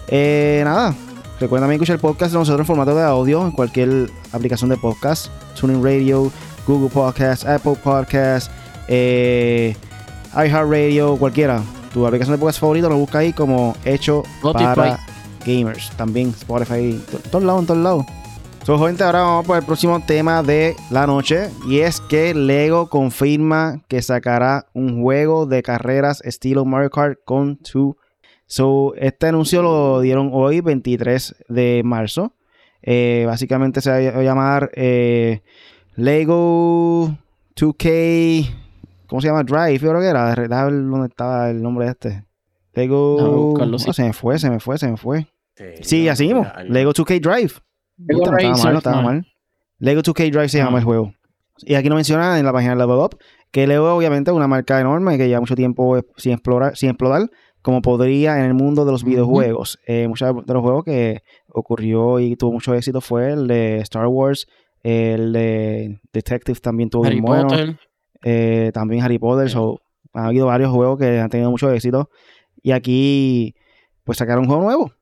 [0.08, 0.94] Eh, nada.
[1.40, 4.76] Recuerda también escuchar el podcast de nosotros en formato de audio en cualquier aplicación de
[4.76, 5.26] podcast.
[5.58, 6.30] Tuning Radio,
[6.66, 8.50] Google Podcast, Apple Podcast,
[8.88, 9.74] eh,
[10.34, 11.62] iHeartRadio, cualquiera.
[11.92, 15.00] Tu aplicación de podcast favorito lo busca ahí como hecho para
[15.44, 15.90] gamers.
[15.96, 18.06] También Spotify, en todos lados, en todos lados.
[18.64, 21.50] So, gente, ahora vamos por el próximo tema de la noche.
[21.66, 27.58] Y es que Lego confirma que sacará un juego de carreras estilo Mario Kart con
[27.58, 27.96] 2.
[28.46, 32.36] So, este anuncio lo dieron hoy, 23 de marzo.
[32.82, 35.42] Eh, básicamente se va a llamar eh,
[35.96, 37.18] Lego
[37.56, 38.48] 2K.
[39.08, 39.42] ¿Cómo se llama?
[39.42, 40.32] Drive, yo creo que era.
[40.36, 42.24] ver dónde estaba el nombre de este.
[42.74, 43.56] Lego.
[43.58, 45.26] No, se me fue, se me fue, se me fue.
[45.80, 46.46] Sí, así mismo.
[46.68, 47.54] Lego 2K Drive.
[47.96, 49.26] Lego no estaba mal, no estaba mal.
[49.78, 51.12] Lego 2K Drive se llama el juego.
[51.58, 53.18] Y aquí nos menciona en la página de Level Up
[53.52, 57.30] que Lego obviamente es una marca enorme que lleva mucho tiempo sin explorar, sin explorar
[57.60, 59.78] como podría en el mundo de los videojuegos.
[59.86, 64.06] Eh, muchos de los juegos que ocurrió y tuvo mucho éxito fue el de Star
[64.06, 64.46] Wars,
[64.82, 67.48] el de Detective también tuvo Harry bueno.
[68.24, 69.52] Eh, también Harry Potter.
[70.14, 72.08] ha habido varios juegos que han tenido mucho éxito.
[72.62, 73.54] Y aquí,
[74.02, 74.92] pues sacaron un juego nuevo.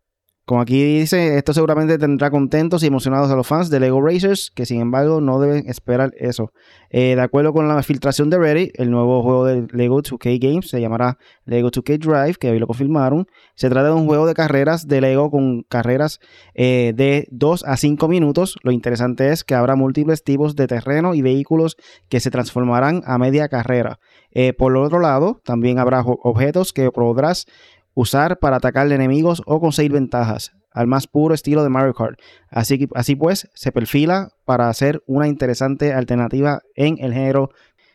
[0.51, 4.51] Como aquí dice, esto seguramente tendrá contentos y emocionados a los fans de Lego Racers,
[4.53, 6.51] que sin embargo no deben esperar eso.
[6.91, 10.69] Eh, de acuerdo con la filtración de Reddit, el nuevo juego de Lego 2K Games
[10.69, 13.29] se llamará Lego 2K Drive, que hoy lo confirmaron.
[13.55, 16.19] Se trata de un juego de carreras de Lego con carreras
[16.55, 18.57] eh, de 2 a 5 minutos.
[18.65, 21.77] Lo interesante es que habrá múltiples tipos de terreno y vehículos
[22.09, 24.01] que se transformarán a media carrera.
[24.33, 27.47] Eh, por otro lado, también habrá objetos que podrás
[27.95, 32.19] usar para atacar enemigos o conseguir ventajas, al más puro estilo de Mario Kart.
[32.49, 37.51] Así, que, así pues, se perfila para hacer una interesante alternativa en el género.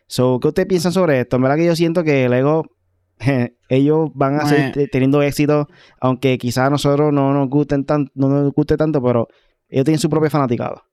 [0.08, 1.38] So, ¿Qué ustedes piensan sobre esto?
[1.38, 2.66] En verdad que yo siento que Lego,
[3.70, 5.68] ellos van a seguir teniendo éxito,
[6.00, 9.28] aunque quizás a nosotros no nos, gusten tan, no nos guste tanto, pero
[9.70, 10.84] ellos tienen su propia fanaticada.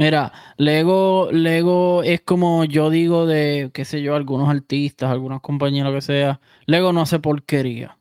[0.00, 5.84] Mira, Lego, Lego es como yo digo de, qué sé yo, algunos artistas, algunas compañías,
[5.86, 6.40] lo que sea.
[6.66, 7.97] Lego no hace porquería.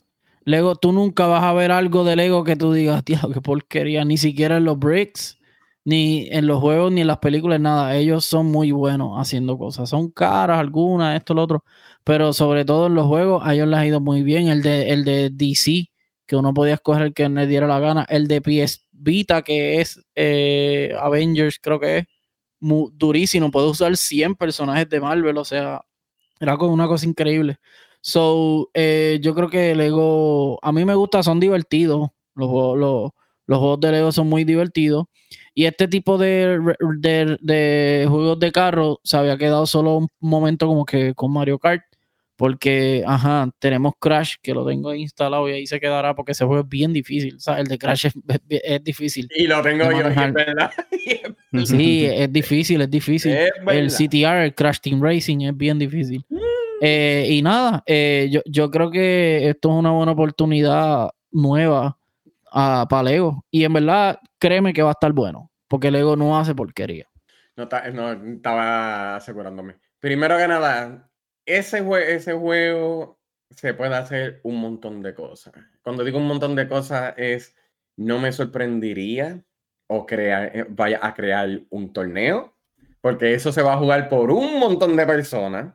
[0.48, 4.06] Lego, tú nunca vas a ver algo de Lego que tú digas, tío, qué porquería,
[4.06, 5.38] ni siquiera en los bricks,
[5.84, 7.98] ni en los juegos, ni en las películas, nada.
[7.98, 9.90] Ellos son muy buenos haciendo cosas.
[9.90, 11.66] Son caras algunas, esto, lo otro,
[12.06, 14.48] pero sobre todo en los juegos, a ellos les ha ido muy bien.
[14.48, 15.90] El de, el de DC,
[16.26, 18.06] que uno podía escoger el que le diera la gana.
[18.08, 22.06] El de PS Vita, que es eh, Avengers, creo que es
[22.62, 23.52] muy durísimo.
[23.52, 25.82] Puede usar 100 personajes de Marvel, o sea,
[26.40, 27.58] era como una cosa increíble.
[28.08, 32.08] So, eh, yo creo que Lego, a mí me gusta, son divertidos.
[32.36, 33.12] Los, los,
[33.46, 35.08] los juegos de Lego son muy divertidos.
[35.54, 36.58] Y este tipo de,
[37.42, 41.84] de, juegos de carro se había quedado solo un momento como que con Mario Kart.
[42.38, 46.62] Porque, ajá, tenemos Crash, que lo tengo instalado y ahí se quedará porque ese juego
[46.62, 47.36] es bien difícil.
[47.36, 49.28] O sea, el de Crash es, difícil.
[49.36, 50.72] Y lo tengo yo, es verdad.
[51.66, 53.36] sí, es difícil, es difícil.
[53.68, 56.24] el CTR, el Crash Team Racing, es bien difícil.
[56.82, 61.98] Eh, y nada, eh, yo, creo que esto es una buena oportunidad nueva
[62.54, 63.46] uh, para Lego.
[63.52, 67.08] Y en verdad, créeme que va a estar bueno, porque Lego no hace porquería.
[67.56, 69.78] No, no estaba asegurándome.
[70.00, 71.10] Primero que nada,
[71.46, 73.18] ese, ese juego
[73.50, 75.54] se puede hacer un montón de cosas.
[75.82, 77.56] Cuando digo un montón de cosas es,
[77.96, 79.44] no me sorprendería
[79.88, 82.56] o crear, eh, vaya a crear un torneo,
[83.02, 85.74] porque eso se va a jugar por un montón de personas.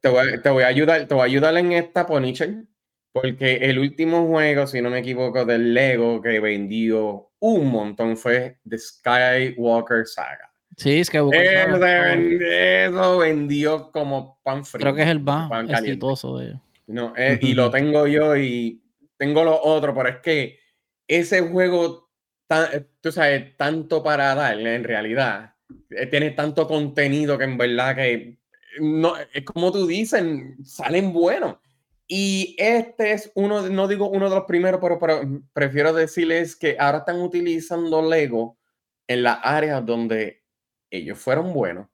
[0.00, 0.08] Te
[0.50, 2.64] voy, a ayudar, te voy a ayudar en esta Punisher,
[3.12, 8.58] porque el último juego, si no me equivoco, del Lego que vendió un montón fue
[8.68, 10.52] The Skywalker Saga.
[10.76, 12.14] Sí, Skywalker Saga.
[12.14, 14.80] Eso vendió como pan frío.
[14.80, 16.54] Creo que es el más exitoso de
[16.86, 18.80] No, eh, y lo tengo yo y
[19.16, 20.60] tengo lo otro, pero es que
[21.08, 22.10] ese juego,
[23.00, 25.54] tú sabes, tanto para darle en realidad,
[25.90, 28.38] eh, tiene tanto contenido que en verdad que
[28.80, 31.56] no, es como tú dicen, salen buenos.
[32.06, 35.00] Y este es uno, no digo uno de los primeros, pero,
[35.52, 38.58] prefiero decirles que ahora están utilizando Lego
[39.06, 40.42] en las áreas donde
[40.90, 41.88] ellos fueron buenos.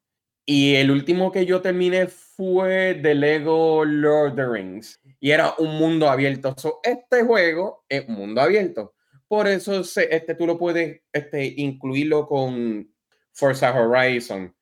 [0.44, 5.00] Y el último que yo terminé fue de Lego Lord of the Rings.
[5.20, 6.56] Y era un mundo abierto.
[6.82, 8.94] este juego es mundo abierto.
[9.28, 12.92] Por eso este, tú lo puedes este, incluirlo con
[13.30, 14.52] Forza Horizon.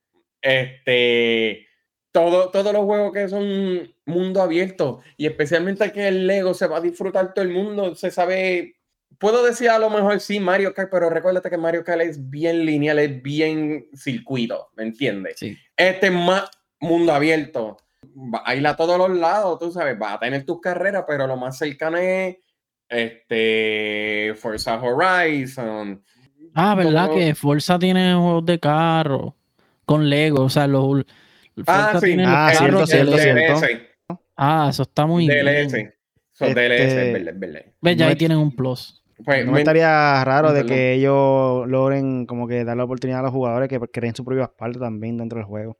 [0.42, 1.67] Este,
[2.12, 6.80] todos los juegos que son mundo abierto y especialmente que el Lego se va a
[6.80, 8.78] disfrutar todo el mundo, se sabe
[9.18, 12.64] puedo decir a lo mejor sí Mario Kart, pero recuérdate que Mario Kart es bien
[12.64, 15.40] lineal, es bien circuito, ¿me entiendes?
[15.76, 17.76] Este es más mundo abierto.
[18.16, 21.26] Va a ir a todos los lados, tú sabes, va a tener tus carreras, pero
[21.26, 22.36] lo más cercano es
[22.88, 26.02] este Forza Horizon.
[26.54, 27.10] Ah, ¿verdad?
[27.10, 29.36] Que Forza tiene juegos de carro
[29.84, 31.04] con Lego, o sea, los...
[31.66, 33.16] ah, sí, ah, cierto, cierto,
[34.36, 35.72] Ah, eso está muy DLS.
[35.72, 35.94] bien.
[36.32, 36.68] Son este...
[36.68, 37.96] DLS, verdad, ¿Ves?
[37.96, 39.02] Ya ahí tienen un plus.
[39.24, 43.24] Pues, no me estaría raro de que ellos logren como que dar la oportunidad a
[43.24, 45.76] los jugadores que creen su propio parte también dentro del juego.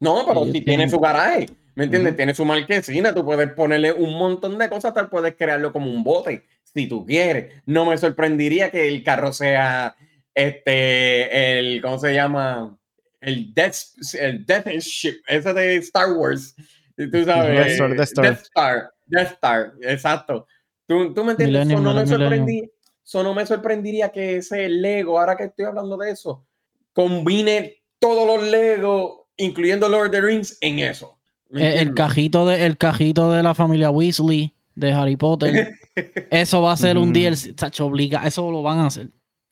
[0.00, 2.16] No, pero si tiene su garaje, ¿me entiendes?
[2.16, 6.02] Tiene su marquesina, tú puedes ponerle un montón de cosas, tal puedes crearlo como un
[6.02, 7.62] bote, si tú quieres.
[7.66, 9.94] No me sorprendería que el carro sea
[10.34, 12.77] este, el, ¿cómo se llama?
[13.20, 13.76] El Death,
[14.18, 16.54] el Death Ship, ese de Star Wars.
[16.96, 17.78] Tú sabes.
[17.78, 20.46] Death Star, Death Star, exacto.
[20.86, 21.68] ¿Tú, tú me entiendes?
[21.68, 22.64] Eso no me sorprendía
[23.08, 26.44] eso no me sorprendería que ese Lego, ahora que estoy hablando de eso,
[26.92, 31.18] combine todos los Lego, incluyendo Lord of the Rings, en eso.
[31.50, 35.72] El, cajito de, el cajito de la familia Weasley de Harry Potter.
[36.30, 37.32] eso va a ser un día,
[37.80, 39.08] obliga, eso lo van a hacer.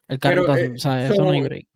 [0.07, 1.66] El cajito, eh, o sea, eso no hay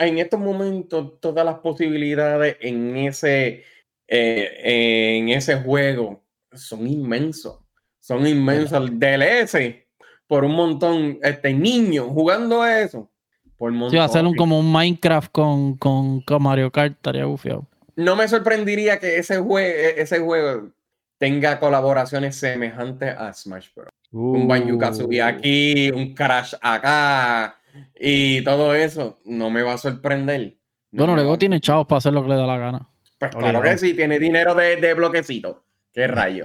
[0.00, 3.64] en estos momentos, todas las posibilidades en ese,
[4.08, 6.22] eh, en ese juego
[6.52, 7.58] son inmensos.
[8.00, 8.90] Son inmensos.
[8.98, 9.84] DLS
[10.26, 13.10] por un montón, este niño jugando eso.
[13.56, 17.66] Por un Sí, hacer un, como un Minecraft con, con, Mario Kart estaría bufiado.
[17.96, 20.70] No me sorprendería que ese, juego ese juego
[21.18, 23.90] tenga colaboraciones semejantes a Smash Bros.
[24.10, 25.26] Un Banjo Kazooie uh.
[25.26, 27.56] aquí, un Crash acá
[27.98, 29.20] y todo eso.
[29.24, 30.56] No me va a sorprender.
[30.92, 32.88] bueno, luego tiene chavos para hacer lo que le da la gana.
[33.18, 35.64] Pues claro que sí, tiene dinero de, de bloquecito.
[35.94, 36.44] ¿Qué rayo?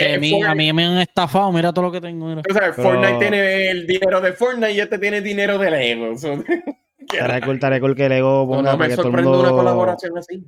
[0.00, 2.26] Eh, a, mí, a, mí, me han estafado, mira todo lo que tengo.
[2.26, 6.12] O sea, Fortnite tiene el dinero de Fortnite y este tiene dinero de Lego.
[6.12, 9.50] Estaré cool, estaré cool que Lego ponga no, me para que todo el mundo, una
[9.50, 10.42] colaboración así.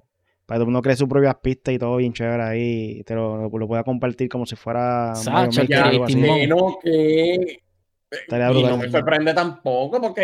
[0.46, 3.03] Para que todo el mundo cree sus propias pistas y todo bien chévere ahí.
[3.05, 6.46] Te lo, lo pueda compartir como si fuera Sacha, Mario algo así.
[6.46, 6.79] No,
[8.11, 10.23] Y no me sorprende tampoco, porque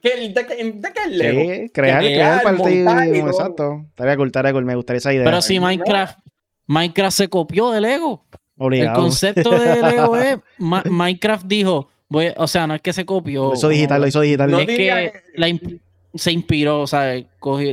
[0.00, 1.40] ¿qué, de, qué, de qué es Lego?
[1.40, 3.28] Sí, crear, crear, crear partido.
[3.28, 3.84] Exacto.
[3.90, 4.64] Estaría cool, estaría cool.
[4.64, 5.24] Me gustaría esa idea.
[5.24, 6.18] Pero si Minecraft,
[6.66, 8.24] Minecraft se copió de Lego.
[8.58, 11.90] El concepto de Lego es, Minecraft dijo,
[12.36, 13.48] o sea, no es que se copió.
[13.48, 14.54] Lo hizo digital, lo hizo digital.
[14.60, 15.80] es que
[16.14, 17.12] se inspiró, o sea,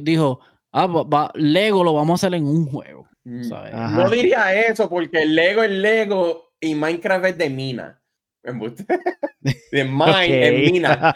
[0.02, 0.40] dijo,
[0.74, 3.08] ah, Lego lo vamos a hacer en un juego.
[3.24, 3.50] Mm.
[3.96, 8.02] No diría eso, porque Lego es Lego y Minecraft es de mina.
[9.72, 11.16] De mine en mina.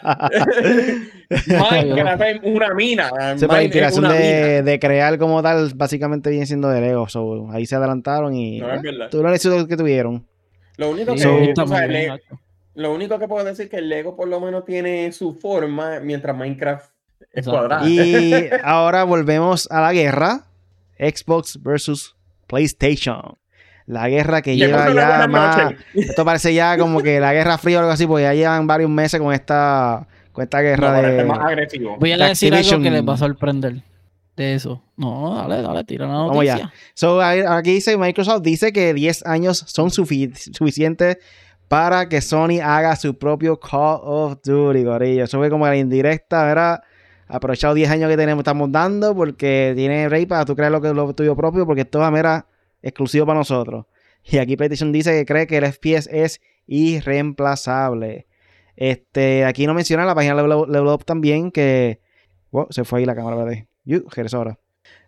[1.30, 3.10] Minecraft es una mina.
[3.12, 7.06] la inspiración de, de, crear como tal, básicamente viene siendo de Lego.
[7.52, 10.26] ahí se adelantaron y no, es tú lo que tuvieron.
[10.76, 12.18] Lo único que,
[12.74, 16.00] lo único que puedo decir es que el Lego por lo menos tiene su forma,
[16.00, 16.90] mientras Minecraft
[17.32, 17.86] es cuadrado.
[17.88, 20.46] Y ahora volvemos a la guerra.
[20.98, 22.16] Xbox versus
[22.46, 23.39] PlayStation
[23.90, 25.74] la guerra que lleva ya más.
[25.94, 28.88] Esto parece ya como que la guerra fría o algo así, porque ya llevan varios
[28.88, 31.24] meses con esta, con esta guerra de.
[31.24, 31.96] Más agresivo.
[31.98, 33.82] Voy a decir algo que les va a sorprender
[34.36, 34.80] de eso.
[34.96, 36.54] No, dale, dale, tira una noticia.
[36.54, 36.72] Vamos ya.
[36.94, 41.18] So, aquí dice Microsoft dice que 10 años son suficientes
[41.66, 45.24] para que Sony haga su propio Call of Duty, gorillo.
[45.24, 46.80] Eso fue como la indirecta, ¿verdad?
[47.26, 50.88] Aprovechado 10 años que tenemos, estamos dando porque tiene rey para tú crear lo que
[50.88, 52.46] es lo tuyo propio, porque esto es mera
[52.82, 53.86] exclusivo para nosotros.
[54.24, 58.26] Y aquí PlayStation dice que cree que el FPS es irreemplazable.
[58.76, 62.00] Este, aquí no menciona la página Level, Up también que...
[62.50, 63.64] Wow, se fue ahí la cámara, ¿verdad?
[64.32, 64.58] ahora.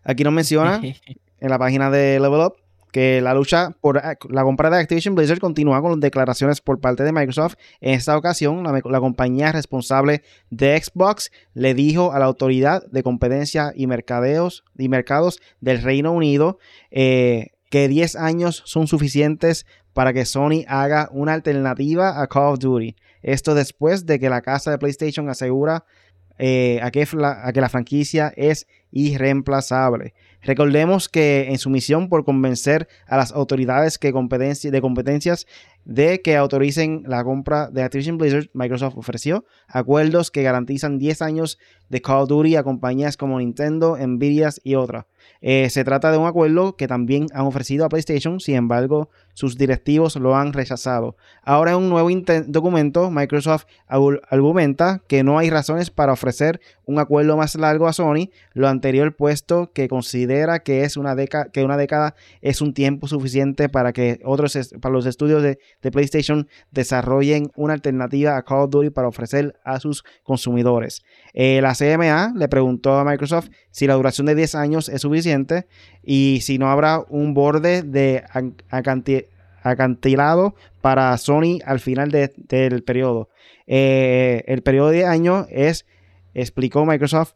[0.05, 0.81] Aquí nos menciona
[1.41, 2.57] en la página de Level Up
[2.93, 7.03] que la lucha por la compra de Activision Blizzard continúa con las declaraciones por parte
[7.03, 7.55] de Microsoft.
[7.81, 13.73] En esta ocasión, la, compañía responsable de Xbox le dijo a la autoridad de competencia
[13.75, 16.59] y mercadeos y mercados del Reino Unido
[16.91, 22.59] eh, que 10 años son suficientes para que Sony haga una alternativa a Call of
[22.59, 22.97] Duty.
[23.23, 25.87] Esto después de que la casa de PlayStation asegura
[26.37, 30.13] eh, a, que a, que la franquicia es irreemplazable.
[30.43, 35.47] Recordemos que en su misión por convencer a las autoridades de competencias
[35.87, 41.59] de que autoricen la compra de Activision Blizzard, Microsoft ofreció acuerdos que garantizan 10 años
[41.89, 45.07] de Call of Duty a compañías como Nintendo, Nvidia y otras.
[45.41, 49.57] Eh, se trata de un acuerdo que también han ofrecido a PlayStation, sin embargo, sus
[49.57, 51.17] directivos lo han rechazado.
[51.43, 52.09] Ahora en un nuevo
[52.47, 58.31] documento, Microsoft argumenta que no hay razones para ofrecer un acuerdo más largo a Sony,
[58.53, 61.17] lo anterior puesto que considera que, es una,
[61.53, 65.59] que una década es un tiempo suficiente para que otros para los estudios de,
[65.91, 71.03] PlayStation desarrollen una alternativa a Call of Duty para ofrecer a sus consumidores.
[71.35, 75.67] Eh, la CMA le preguntó a Microsoft si la duración de 10 años es suficiente
[76.03, 78.25] y si no habrá un borde de
[79.63, 83.29] acantilado para Sony al final del periodo.
[83.67, 85.87] Eh, el periodo de años es,
[86.35, 87.35] explicó Microsoft,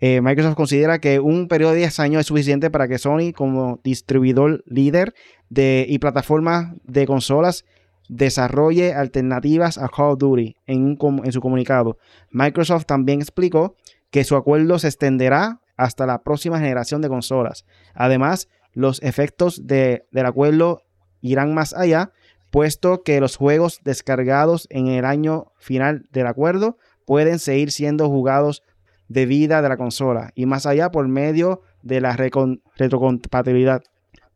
[0.00, 3.80] eh, Microsoft considera que un periodo de 10 años es suficiente para que Sony, como
[3.82, 5.14] distribuidor líder
[5.50, 7.64] de, y plataforma de consolas,
[8.08, 11.98] desarrolle alternativas a Call of Duty en, en su comunicado.
[12.30, 13.74] Microsoft también explicó
[14.10, 17.64] que su acuerdo se extenderá hasta la próxima generación de consolas.
[17.94, 20.82] Además, los efectos del acuerdo
[21.20, 22.12] irán más allá,
[22.50, 28.62] puesto que los juegos descargados en el año final del acuerdo pueden seguir siendo jugados
[29.08, 33.82] de vida de la consola y más allá por medio de la retrocompatibilidad.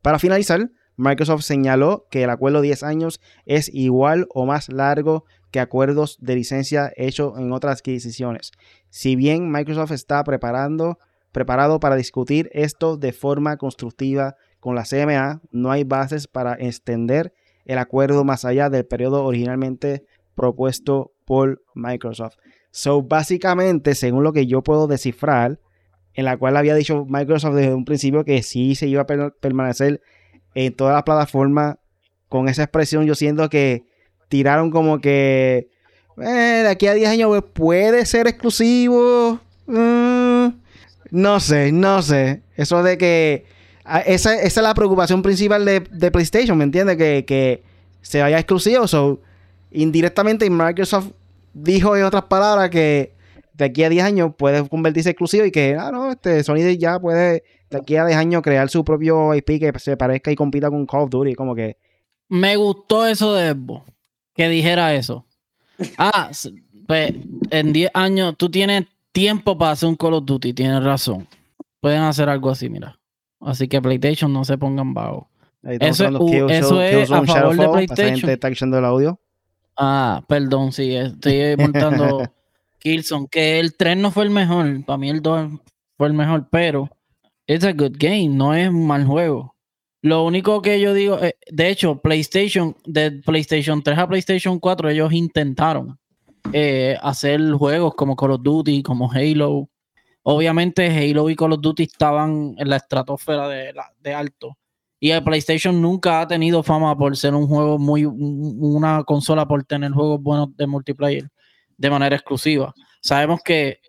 [0.00, 5.24] Para finalizar, Microsoft señaló que el acuerdo de 10 años es igual o más largo
[5.50, 8.52] que acuerdos de licencia hechos en otras adquisiciones.
[8.90, 10.98] Si bien Microsoft está preparado
[11.80, 17.34] para discutir esto de forma constructiva con la CMA, no hay bases para extender
[17.64, 20.06] el acuerdo más allá del periodo originalmente
[20.36, 22.36] propuesto por Microsoft.
[22.70, 25.58] So, básicamente, según lo que yo puedo descifrar,
[26.14, 30.00] en la cual había dicho Microsoft desde un principio que sí se iba a permanecer
[30.54, 31.78] en todas las plataformas
[32.28, 33.84] con esa expresión, yo siento que
[34.28, 35.70] tiraron como que
[36.18, 39.40] eh, de aquí a 10 años pues, puede ser exclusivo.
[39.66, 40.50] Mm,
[41.10, 42.44] no sé, no sé.
[42.54, 43.44] Eso de que
[44.06, 46.96] esa, esa es la preocupación principal de, PlayStation, ¿me entiendes?
[46.96, 47.62] Que, que,
[48.02, 48.86] se vaya exclusivo.
[48.86, 49.20] So,
[49.70, 51.12] indirectamente Microsoft
[51.54, 53.14] dijo en otras palabras que
[53.54, 56.98] de aquí a 10 años puede convertirse exclusivo y que, ah, no, este Sony ya
[56.98, 60.68] puede de aquí a 10 años crear su propio IP que se parezca y compita
[60.70, 61.76] con Call of Duty, como que...
[62.28, 63.84] Me gustó eso de Evo,
[64.34, 65.26] que dijera eso.
[65.98, 66.30] Ah,
[66.86, 67.14] pues
[67.50, 71.26] en 10 años tú tienes tiempo para hacer un Call of Duty, tienes razón.
[71.80, 72.98] Pueden hacer algo así, mira.
[73.44, 75.28] Así que PlayStation no se pongan bajo.
[75.62, 76.06] Eso,
[76.48, 78.30] eso es a favor de PlayStation.
[78.30, 79.20] está escuchando el audio.
[79.76, 82.30] Ah, perdón, sí, estoy montando
[82.78, 85.50] Killzone, que el 3 no fue el mejor, para mí el 2
[85.96, 86.90] fue el mejor, pero
[87.46, 89.54] es a good game, no es un mal juego.
[90.02, 94.90] Lo único que yo digo, eh, de hecho, PlayStation, de PlayStation 3 a PlayStation 4,
[94.90, 95.96] ellos intentaron
[96.52, 99.68] eh, hacer juegos como Call of Duty, como Halo.
[100.24, 104.56] Obviamente Halo y Call of Duty estaban en la estratosfera de, alto.
[105.00, 109.64] Y el PlayStation nunca ha tenido fama por ser un juego muy, una consola por
[109.64, 111.28] tener juegos buenos de multiplayer
[111.76, 112.72] de manera exclusiva.
[113.00, 113.80] Sabemos que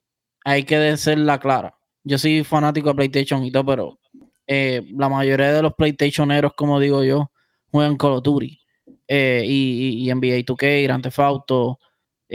[0.44, 1.76] hay que la clara.
[2.04, 4.00] Yo soy fanático de PlayStation y todo, pero
[4.48, 7.32] eh, la mayoría de los PlayStationeros, como digo yo,
[7.72, 8.60] juegan Call of Duty
[9.08, 11.80] eh, y, y, NBA 2K, Grand Theft Auto,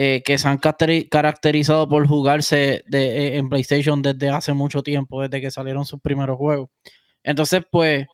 [0.01, 5.41] eh, que se han caracterizado por jugarse de, en PlayStation desde hace mucho tiempo, desde
[5.41, 6.71] que salieron sus primeros juegos.
[7.25, 8.07] Entonces, pues,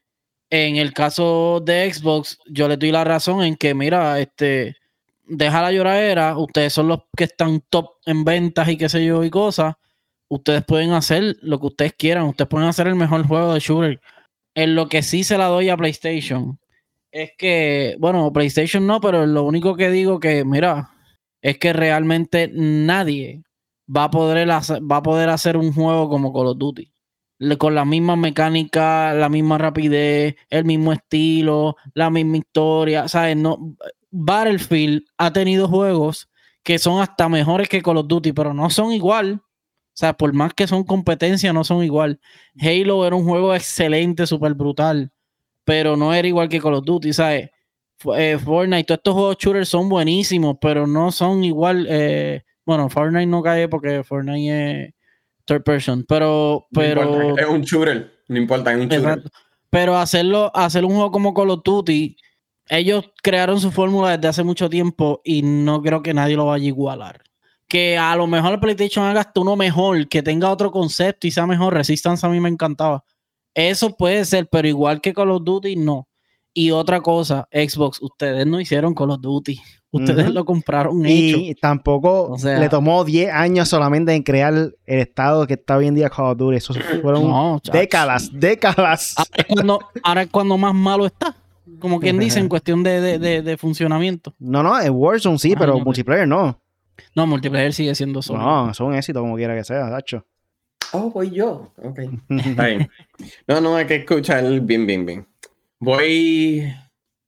[0.49, 4.77] en el caso de Xbox, yo le doy la razón en que, mira, este,
[5.25, 9.23] deja la lloradera, ustedes son los que están top en ventas y qué sé yo
[9.23, 9.75] y cosas,
[10.29, 14.01] ustedes pueden hacer lo que ustedes quieran, ustedes pueden hacer el mejor juego de shooter.
[14.55, 16.59] En lo que sí se la doy a PlayStation
[17.13, 20.94] es que, bueno, PlayStation no, pero lo único que digo que, mira,
[21.45, 23.43] es que realmente nadie
[23.95, 26.91] va a poder hacer, va a poder hacer un juego como Call of Duty.
[27.59, 33.09] Con la misma mecánica, la misma rapidez, el mismo estilo, la misma historia.
[33.09, 33.37] ¿Sabes?
[33.37, 33.59] No,
[34.11, 36.31] Battlefield ha tenido juegos
[36.63, 39.43] que son hasta mejores que Call of Duty, pero no son igual.
[39.43, 42.21] O sea, por más que son competencia, no son igual.
[42.59, 45.13] Halo era un juego excelente, súper brutal,
[45.65, 47.51] pero no era igual que Call of Duty, ¿sabes?
[48.17, 51.87] Eh, Fortnite, todos estos juegos shooters son buenísimos, pero no son igual.
[51.89, 54.95] Eh, bueno, Fortnite no cae porque Fortnite es
[55.45, 56.67] third person, pero.
[56.73, 59.23] pero es un shooter, no importa, es un shooter.
[59.71, 62.17] Pero hacerlo, hacer un juego como Call of Duty,
[62.69, 66.65] ellos crearon su fórmula desde hace mucho tiempo y no creo que nadie lo vaya
[66.65, 67.25] a igualar
[67.75, 71.31] que a lo mejor el PlayStation haga hasta uno mejor, que tenga otro concepto y
[71.31, 71.75] sea mejor.
[71.75, 73.05] Resistance a mí me encantaba.
[73.53, 76.09] Eso puede ser, pero igual que Call of Duty, no.
[76.57, 79.61] Y otra cosa, Xbox, ustedes no hicieron Call of Duty.
[79.91, 85.55] Ustedes lo compraron y tampoco le tomó 10 años solamente en crear el estado que
[85.55, 86.57] está hoy en día Call of Duty.
[86.57, 89.15] Eso fueron décadas, décadas.
[90.03, 91.37] Ahora es, cuando, más malo está.
[91.81, 94.35] Como quien dice, en cuestión de, funcionamiento.
[94.39, 96.61] No, no, en Warzone sí, pero multiplayer no.
[97.17, 98.41] No, multiplayer sigue siendo solo.
[98.41, 100.25] No, es un éxito como quiera que sea, Dacho.
[100.93, 101.73] Oh, voy yo.
[101.83, 102.01] Ok.
[103.47, 105.27] No, no, hay que escuchar bien, bien, bien.
[105.81, 106.73] Voy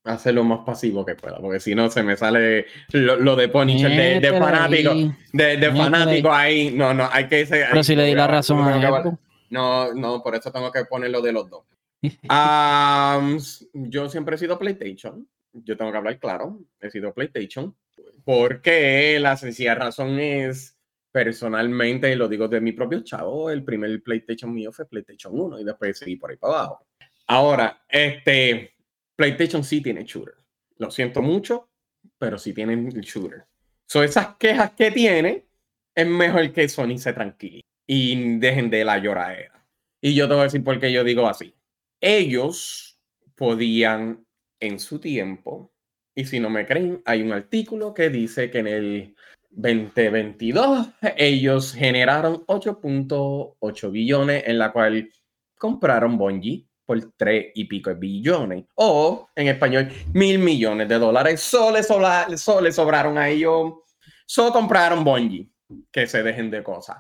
[0.05, 3.49] a hacer lo más pasivo que pueda, porque si no se me sale lo, de
[3.49, 4.95] Punisher, de, fanático,
[5.33, 6.71] de, fanático ahí.
[6.71, 7.47] No, no, hay que...
[7.49, 9.19] Pero si le di la razón a
[9.51, 11.65] No, no, por eso tengo que ponerlo de los dos.
[13.73, 15.29] yo siempre he sido PlayStation.
[15.53, 16.61] Yo tengo que hablar claro.
[16.81, 17.75] He sido PlayStation.
[18.25, 20.77] Porque la sencilla razón es,
[21.17, 25.65] personalmente, lo digo de mi propio chavo, el primer PlayStation mío fue PlayStation 1 y
[25.65, 26.87] después seguí por ahí para abajo.
[27.27, 28.75] Ahora, este,
[29.17, 30.35] PlayStation sí tiene shooter.
[30.79, 31.69] Lo siento mucho,
[32.19, 33.45] pero sí tienen shooter.
[33.87, 35.47] So, esas quejas que tiene,
[35.95, 39.67] es mejor que Sony se tranquile y dejen de la lloradera.
[40.01, 41.55] Y yo te voy a decir por qué yo digo así.
[42.01, 43.01] Ellos
[43.35, 44.25] podían
[44.61, 45.73] en su tiempo,
[46.15, 49.17] y si no me creen, hay un artículo que dice que en el
[49.51, 55.11] 2022 ellos generaron 8.8 billones en la cual
[55.57, 58.65] compraron Bungie por tres y pico de billones.
[58.77, 61.41] O, en español, mil millones de dólares.
[61.41, 63.75] Solo le, sobraron a ellos.
[64.25, 65.51] Solo compraron Bungie.
[65.91, 66.99] Que se dejen de cosas.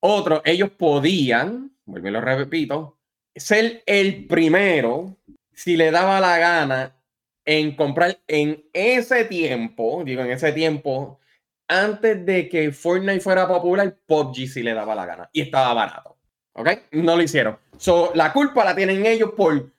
[0.00, 2.98] Otro, ellos podían, vuelvo y lo repito,
[3.34, 5.16] ser el primero,
[5.52, 6.96] si le daba la gana,
[7.44, 11.20] en comprar en ese tiempo, digo en ese tiempo,
[11.68, 16.13] antes de que Fortnite fuera popular, PUBG si le daba la gana y estaba barato.
[16.54, 16.68] ¿Ok?
[16.92, 17.58] No lo hicieron.
[17.76, 19.72] So, la culpa la tienen ellos por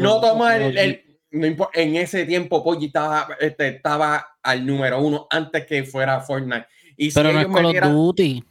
[0.00, 5.84] no tomar el, en ese tiempo Poggi estaba, este, estaba al número uno antes que
[5.84, 6.66] fuera Fortnite.
[6.96, 8.44] Y pero no es Call of Duty.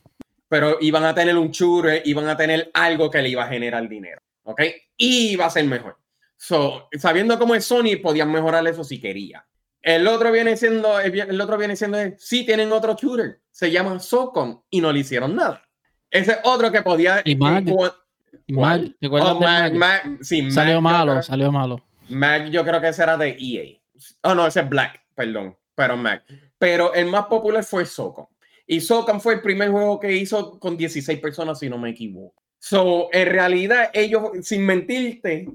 [0.50, 3.88] Pero iban a tener un chure, iban a tener algo que le iba a generar
[3.88, 4.20] dinero.
[4.44, 4.62] ¿Ok?
[4.98, 5.98] Y iba a ser mejor.
[6.36, 9.46] So, sabiendo cómo es Sony, podían mejorar eso si quería.
[9.82, 14.62] El otro viene siendo, el, otro viene siendo, sí tienen otro shooter, se llama Socom
[14.70, 15.62] y no le hicieron nada.
[16.14, 17.22] Ese otro que podía.
[17.26, 17.92] Y oh,
[20.22, 21.84] sí, salió malo, salió malo.
[22.10, 23.82] Mag, yo creo que ese era de EA.
[24.22, 26.24] Oh, no, ese es Black, perdón, pero Mag.
[26.60, 28.28] Pero el más popular fue Socom.
[28.68, 32.44] Y Socom fue el primer juego que hizo con 16 personas, si no me equivoco.
[32.60, 35.48] So, en realidad, ellos, sin mentirte,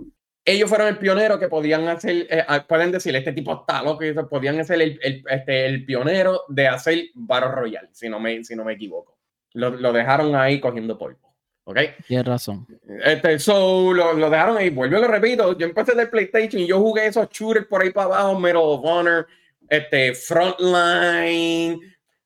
[0.44, 4.00] ellos fueron el pionero que podían hacer, eh, ah, pueden decir, este tipo está loco,
[4.28, 8.56] podían ser el, el, este, el pionero de hacer Battle Royale, si no me, si
[8.56, 9.17] no me equivoco.
[9.54, 11.28] Lo, lo dejaron ahí cogiendo polvo.
[11.64, 11.78] ¿Ok?
[12.06, 12.66] Tienes razón.
[13.04, 14.70] Este, so, lo, lo, dejaron ahí.
[14.70, 15.56] Vuelvo y lo repito.
[15.58, 18.80] Yo empecé del PlayStation y yo jugué esos shooters por ahí para abajo, Medal of
[18.84, 19.26] Honor,
[19.68, 21.78] este, Frontline.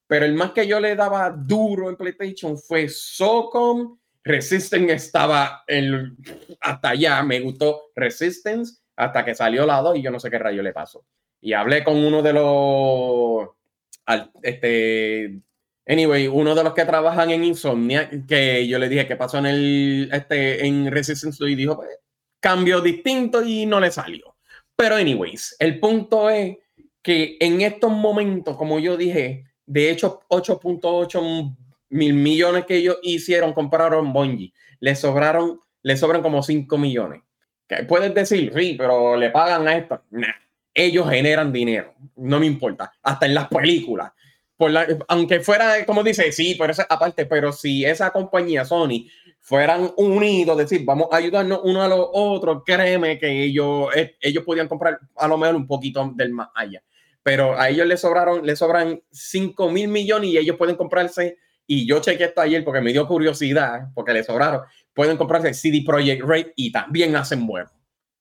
[0.06, 3.98] Pero el más que yo le daba duro en PlayStation fue SOCOM.
[4.22, 6.16] Resistance estaba en,
[6.60, 7.22] hasta allá.
[7.24, 10.72] Me gustó Resistance hasta que salió la 2 y yo no sé qué rayo le
[10.72, 11.04] pasó.
[11.40, 13.48] Y hablé con uno de los
[14.42, 15.40] este,
[15.86, 19.46] Anyway, uno de los que trabajan en Insomnia, que yo le dije que pasó en
[19.46, 21.90] el este en Resistance y dijo, pues,
[22.40, 24.36] cambio distinto y no le salió.
[24.76, 26.56] Pero anyways, el punto es
[27.02, 31.56] que en estos momentos, como yo dije, de hecho 8.8
[31.90, 37.22] mil millones que ellos hicieron, compraron Bungie, le sobraron, le sobran como 5 millones.
[37.68, 40.02] Que puedes decir, sí, pero le pagan a esto.
[40.10, 40.28] Nah,
[40.74, 44.12] ellos generan dinero, no me importa, hasta en las películas
[45.08, 49.06] aunque fuera, como dice, sí, pero eso aparte, pero si esa compañía Sony
[49.40, 54.44] fueran unidos, decir, vamos a ayudarnos uno a los otros, créeme que ellos, eh, ellos
[54.44, 56.82] podían comprar a lo mejor un poquito del más allá.
[57.24, 61.86] Pero a ellos les sobraron, les sobran 5 mil millones y ellos pueden comprarse, y
[61.86, 64.62] yo chequé esto ayer porque me dio curiosidad, porque les sobraron,
[64.94, 67.70] pueden comprarse CD Projekt Red y también hacen bueno.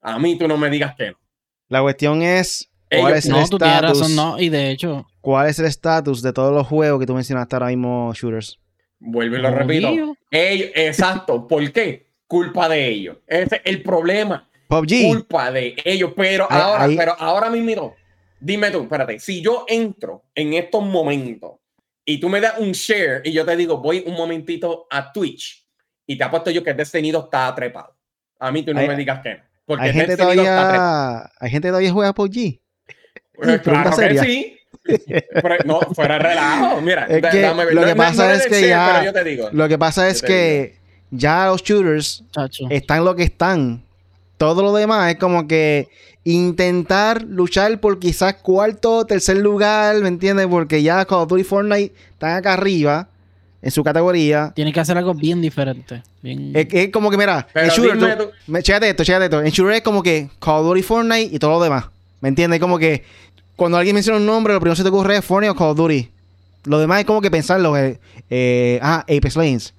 [0.02, 1.20] A mí tú no me digas que no.
[1.68, 5.60] La cuestión es, ¿cuál es no, tú tienes razón, no, y de hecho, ¿Cuál es
[5.60, 8.60] el estatus de todos los juegos que tú mencionaste ahora mismo, shooters?
[9.00, 10.18] Vuelvo y lo repito.
[10.32, 11.48] exacto.
[11.48, 12.12] ¿Por qué?
[12.28, 13.18] Culpa de ellos.
[13.28, 14.50] Ese es el problema.
[14.68, 15.08] PUBG.
[15.08, 16.14] Culpa de ellos.
[16.16, 17.96] Pero ahora, pero ahora mismo,
[18.40, 21.54] dime tú, espérate, si yo entro en estos momentos
[22.04, 25.68] y tú me das un share y yo te digo, voy un momentito a Twitch
[26.08, 27.96] y te apuesto yo que Destinido está trepado.
[28.40, 29.44] A mí tú no me digas que no.
[29.66, 32.60] Porque hay gente, todavía, hay gente todavía juega PUBG.
[33.34, 34.58] Pues claro que sí
[35.66, 36.82] no, fuera relajo.
[36.82, 37.08] Mira,
[37.72, 39.14] lo que pasa es que ya.
[39.52, 40.76] Lo que pasa es que
[41.12, 42.24] ya los shooters
[42.70, 43.84] están lo que están.
[44.38, 45.90] todo lo demás es como que
[46.24, 50.48] intentar luchar por quizás cuarto, tercer lugar, ¿me entiendes?
[50.48, 53.08] Porque ya Call of Duty Fortnite están acá arriba
[53.62, 54.52] en su categoría.
[54.56, 56.04] Tiene que hacer algo bien diferente.
[56.24, 59.42] Es, como que, mira, en Shooter, chécate esto, chécate esto.
[59.42, 61.86] En Shooter es como que Call of Duty Fortnite y todo lo demás.
[62.20, 62.60] ¿Me entiendes?
[62.60, 63.04] Como que
[63.62, 65.68] cuando alguien menciona un nombre, lo primero que se te ocurre es Fortnite o Call
[65.68, 66.10] of Duty.
[66.64, 67.78] Lo demás es como que pensarlo.
[67.78, 68.00] Eh,
[68.32, 69.76] eh, ah, Apex Legends.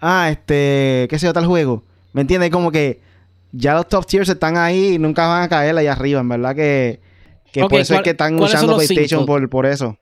[0.00, 1.82] Ah, este, qué sé yo, tal juego.
[2.12, 2.50] ¿Me entiendes?
[2.50, 3.00] Como que
[3.50, 6.20] ya los top tiers están ahí y nunca van a caer allá arriba.
[6.20, 7.00] En verdad que,
[7.50, 9.98] que puede ser que están usando PlayStation por, por eso.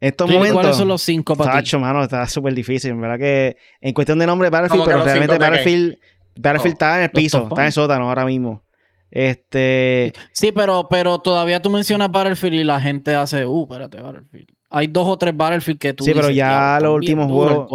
[0.00, 0.60] Estos momentos.
[0.60, 2.90] ¿Cuáles son los cinco para Sacho, mano, está súper difícil.
[2.90, 5.98] En verdad que en cuestión de nombre Battlefield, pero realmente Battlefield,
[6.34, 8.64] Battlefield está en el piso, está en el sótano ahora mismo.
[9.12, 10.14] Este.
[10.32, 14.48] Sí, pero, pero todavía tú mencionas Battlefield y la gente hace, uh, espérate, Battlefield.
[14.70, 16.02] Hay dos o tres Battlefield que tú.
[16.02, 17.68] Sí, pero ya los últimos juegos.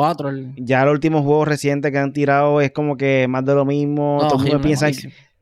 [0.56, 4.18] Ya los últimos juegos recientes que han tirado es como que más de lo mismo.
[4.28, 4.90] todo, el mundo piensa,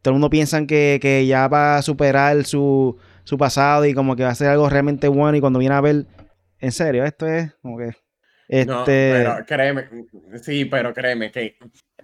[0.02, 4.18] todo el mundo piensa que, que ya va a superar su, su pasado y como
[4.18, 5.38] que va a ser algo realmente bueno.
[5.38, 6.08] Y cuando viene a ver,
[6.60, 7.92] en serio, esto es como que.
[8.50, 8.66] Este...
[8.68, 9.86] No, pero créeme,
[10.42, 11.56] sí, pero créeme que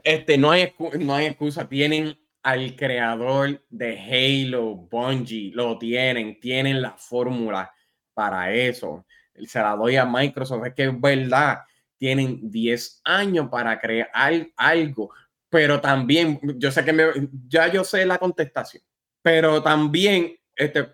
[0.01, 1.67] este, no, hay, no hay excusa.
[1.67, 7.71] Tienen al creador de Halo, Bungie, lo tienen, tienen la fórmula
[8.13, 9.05] para eso.
[9.45, 11.59] Se la doy a Microsoft, es que es verdad,
[11.97, 14.09] tienen 10 años para crear
[14.57, 15.11] algo,
[15.49, 17.03] pero también, yo sé que me,
[17.47, 18.83] ya yo sé la contestación,
[19.21, 20.87] pero también este,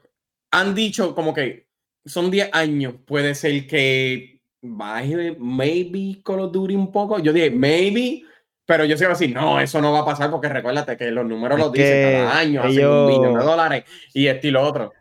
[0.51, 1.67] han dicho como que
[2.05, 7.51] son 10 años, puede ser que baje, maybe Call of Duty un poco, yo dije,
[7.51, 8.23] maybe,
[8.67, 11.57] pero yo sigo así, no, eso no va a pasar porque recuérdate que los números
[11.57, 14.93] los dicen cada año, ellos, un millón de dólares y esto y lo otro.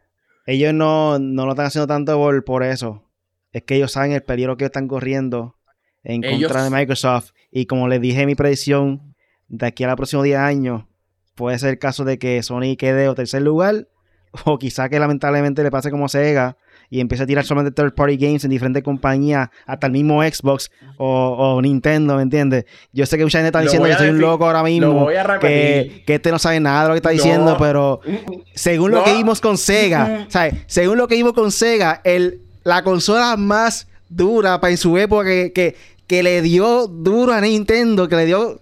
[0.47, 3.03] Ellos no, no lo están haciendo tanto por, por eso.
[3.51, 5.57] Es que ellos saben el peligro que están corriendo
[6.05, 7.33] en contra de Microsoft.
[7.51, 9.17] Y como les dije en mi predicción,
[9.49, 10.85] de aquí a los próximos 10 años,
[11.35, 13.89] puede ser el caso de que Sony quede o tercer lugar,
[14.45, 16.57] o quizá que lamentablemente le pase como Sega,
[16.91, 20.71] y empieza a tirar solamente third party games en diferentes compañías, hasta el mismo Xbox
[20.99, 22.65] o, Nintendo, ¿me entiendes?
[22.93, 25.09] Yo sé que mucha gente está diciendo que soy un loco ahora mismo,
[25.41, 28.01] que, que, este no sabe nada de lo que está diciendo, pero
[28.55, 30.55] según lo que vimos con Sega, ¿sabes?
[30.67, 35.25] Según lo que vimos con Sega, el, la consola más dura para en su época
[35.25, 35.77] que, que,
[36.07, 38.61] que le dio duro a Nintendo, que le dio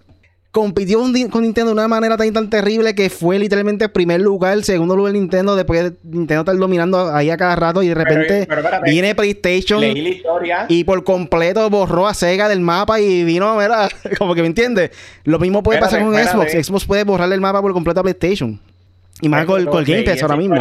[0.55, 1.11] compitió con,
[1.43, 4.95] Nintendo de una manera tan, tan terrible que fue literalmente el primer lugar, el segundo
[4.95, 8.47] lugar Nintendo, después de Nintendo estar dominando ahí a cada rato y de repente
[8.85, 9.83] viene PlayStation
[10.69, 14.91] y por completo borró a Sega del mapa y vino, mira, como que me entiendes.
[15.25, 16.53] Lo mismo puede pasar con Xbox.
[16.53, 18.57] Xbox puede borrar el mapa por completo a PlayStation.
[19.19, 20.55] Y más con, el Game Pass ahora mismo.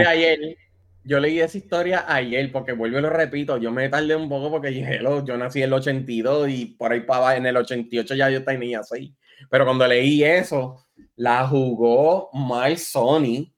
[1.04, 4.50] yo leí esa historia ayer, porque vuelvo y lo repito, yo me tardé un poco
[4.50, 8.28] porque yo, yo nací en el 82 y por ahí para en el 88 ya
[8.28, 9.12] yo tenía 6.
[9.50, 10.84] Pero cuando leí eso,
[11.16, 13.52] la jugó mal Sony.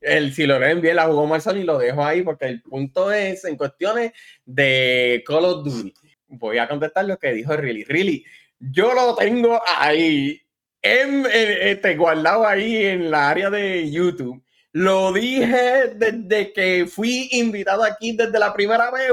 [0.00, 3.12] El, si lo leen bien, la jugó mal Sony, lo dejo ahí porque el punto
[3.12, 4.12] es en cuestiones
[4.44, 5.94] de Call of Duty.
[6.28, 7.84] Voy a contestar lo que dijo Really.
[7.84, 8.24] Really,
[8.58, 10.40] yo lo tengo ahí,
[10.80, 14.42] en, este, guardado ahí en la área de YouTube.
[14.72, 19.12] Lo dije desde que fui invitado aquí desde la primera vez,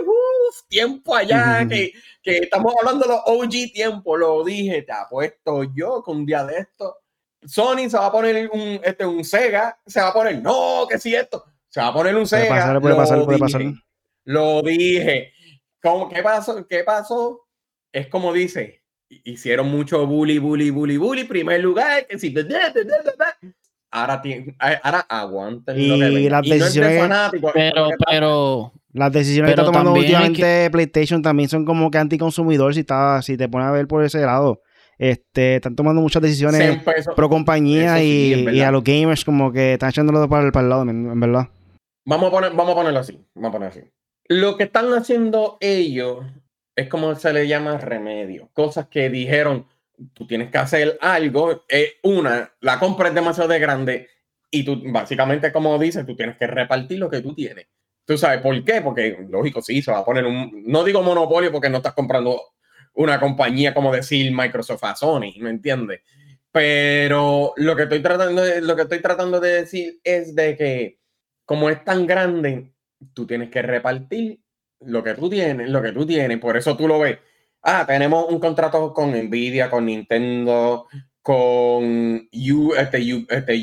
[0.69, 6.01] tiempo allá, que, que, estamos hablando de los OG tiempo, lo dije, te apuesto yo
[6.03, 6.97] con un día de esto.
[7.45, 10.97] Sony se va a poner un, este, un Sega, se va a poner, no, que
[10.97, 12.79] si esto, se va a poner un Sega.
[12.79, 13.61] Puede pasar, puede pasar,
[14.25, 15.33] Lo dije.
[15.81, 16.67] ¿Cómo, ¿Qué pasó?
[16.67, 17.47] ¿Qué pasó?
[17.93, 22.33] Es como dice, hicieron mucho bully, bully, bully, bully, primer lugar, que si
[23.91, 24.21] ahora,
[24.83, 27.09] ahora aguanten y las decisiones
[27.53, 32.81] pero pero las decisiones que está tomando últimamente PlayStation también son como que anticonsumidor si
[32.81, 34.61] está si te pones a ver por ese lado
[34.97, 36.81] este están tomando muchas decisiones
[37.15, 41.19] pro compañía y, a los gamers como que están echándolo para, para el lado en
[41.19, 41.49] verdad
[42.05, 43.91] vamos a poner vamos a ponerlo así vamos a ponerlo así
[44.27, 46.25] lo que están haciendo ellos
[46.75, 49.65] es como se le llama remedio cosas que dijeron
[50.13, 51.65] tú tienes que hacer algo.
[51.69, 54.07] Eh, una, la compra es demasiado grande
[54.51, 57.67] y tú, básicamente, como dices, tú tienes que repartir lo que tú tienes.
[58.09, 58.81] ¿Tú sabes por qué?
[58.81, 60.63] Porque, lógico, sí, se va a poner un.
[60.65, 62.41] No digo monopolio porque no estás comprando
[62.95, 66.01] una compañía como decir Microsoft a Sony, ¿me entiendes?
[66.51, 70.97] Pero lo que estoy tratando de, lo que estoy tratando de decir es de que,
[71.45, 72.73] como es tan grande,
[73.13, 74.39] tú tienes que repartir
[74.79, 76.39] lo que tú tienes, lo que tú tienes.
[76.39, 77.19] Por eso tú lo ves
[77.61, 80.87] ah, tenemos un contrato con Nvidia, con Nintendo,
[81.21, 83.61] con U, este, U, este,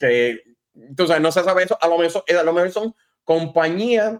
[0.00, 0.42] que
[0.74, 2.94] entonces no se sabe eso, a lo mejor, a lo mejor son
[3.24, 4.18] compañías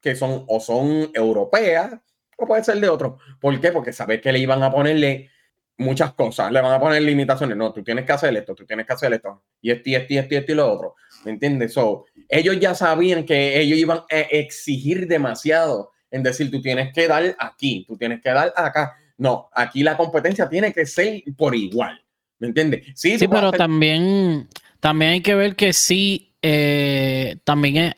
[0.00, 1.98] que son o son europeas
[2.36, 3.18] o puede ser de otro.
[3.40, 3.72] ¿Por qué?
[3.72, 5.30] Porque sabes que le iban a ponerle
[5.78, 7.56] muchas cosas, le van a poner limitaciones.
[7.56, 10.14] No, tú tienes que hacer esto, tú tienes que hacer esto, y esto, y esto,
[10.14, 10.94] y esto, y lo otro.
[11.24, 11.72] ¿Me entiendes?
[11.72, 17.06] So, ellos ya sabían que ellos iban a exigir demasiado en decir, tú tienes que
[17.06, 18.96] dar aquí, tú tienes que dar acá.
[19.16, 22.00] No, aquí la competencia tiene que ser por igual.
[22.38, 22.86] ¿Me entiendes?
[22.94, 24.48] Sí, sí pero también,
[24.80, 27.94] también hay que ver que sí, eh, también es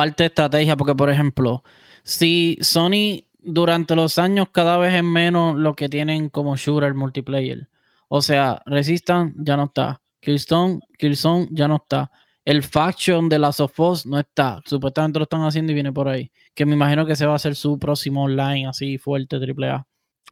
[0.00, 1.62] parte de estrategia, porque por ejemplo,
[2.02, 7.68] si Sony durante los años cada vez es menos lo que tienen como shooter multiplayer.
[8.08, 10.00] O sea, Resistance ya no está.
[10.20, 12.10] Killstone, Killzone ya no está.
[12.46, 14.62] El Faction de Last of no está.
[14.64, 16.32] Supuestamente lo están haciendo y viene por ahí.
[16.54, 19.86] Que me imagino que se va a hacer su próximo online así fuerte, AAA.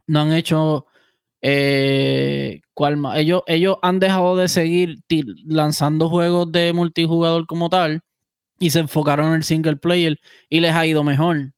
[0.07, 0.87] No han hecho.
[1.43, 5.03] Eh, ¿cuál Ellos, ellos han dejado de seguir
[5.45, 8.01] lanzando juegos de multijugador como tal
[8.59, 11.53] y se enfocaron en el single player y les ha ido mejor.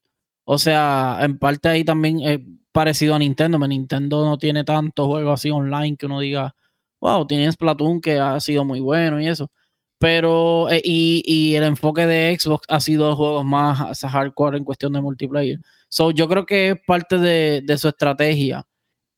[0.45, 2.39] O sea, en parte ahí también es
[2.71, 3.59] parecido a Nintendo.
[3.67, 6.55] Nintendo no tiene tantos juegos así online que uno diga,
[7.01, 9.51] wow, tiene Splatoon que ha sido muy bueno y eso.
[9.99, 15.01] Pero, eh, y, el enfoque de Xbox ha sido juegos más hardcore en cuestión de
[15.01, 15.59] multiplayer.
[15.89, 18.65] So, yo creo que es parte de, su estrategia.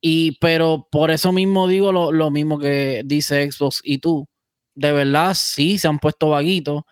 [0.02, 4.28] Y, pero por eso mismo digo lo, lo, mismo que dice Xbox y tú.
[4.76, 6.84] De verdad, sí, se han puesto vaguitos.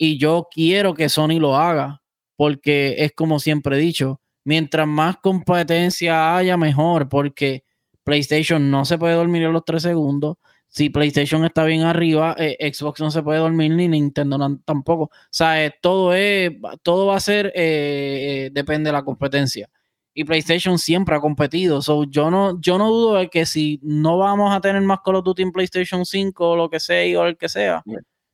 [0.00, 2.02] Y yo quiero que Sony lo haga.
[2.36, 7.08] Porque es como siempre he dicho, mientras más competencia haya, mejor.
[7.08, 7.64] Porque
[8.02, 10.38] PlayStation no se puede dormir en los tres segundos
[10.70, 15.04] si PlayStation está bien arriba, eh, Xbox no se puede dormir ni Nintendo tampoco.
[15.04, 16.52] O sea, eh, todo, es,
[16.84, 19.68] todo va a ser, eh, depende de la competencia.
[20.14, 21.82] Y PlayStation siempre ha competido.
[21.82, 25.16] So, yo, no, yo no dudo de que si no vamos a tener más Call
[25.16, 27.82] of Duty en PlayStation 5 o lo que sea o el que sea,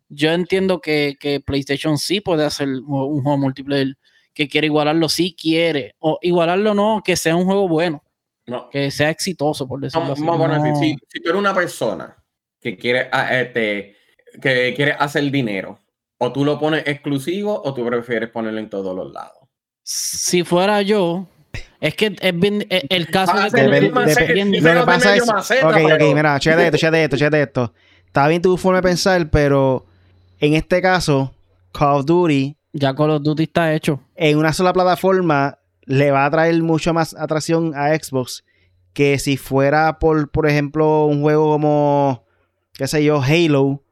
[0.08, 3.96] yo entiendo que, PlayStation sí puede hacer un juego multiplayer
[4.34, 5.94] que quiere igualarlo, sí quiere.
[5.98, 8.02] O igualarlo no, que sea un juego bueno.
[8.70, 10.74] Que sea exitoso, por decirlo así.
[10.76, 12.16] si, si tú eres una persona
[12.60, 13.96] que quiere, ah, este,
[14.40, 15.80] que quiere hacer dinero,
[16.18, 19.48] o tú lo pones exclusivo o tú prefieres ponerlo en todos los lados.
[19.82, 21.28] Si fuera yo,
[21.80, 23.90] es que es bien, eh, el caso de que lo que
[24.84, 27.74] pasa es, ok, ok, mira, de esto, de esto, de esto.
[28.06, 29.86] Está bien tu forma de pensar, pero
[30.40, 31.34] en este caso,
[31.72, 32.56] Call of Duty.
[32.72, 34.00] Ya Call of Duty está hecho.
[34.14, 38.44] En una sola plataforma le va a traer mucho más atracción a Xbox
[38.92, 42.26] que si fuera por, por ejemplo, un juego como
[42.76, 43.82] qué sé yo, Halo,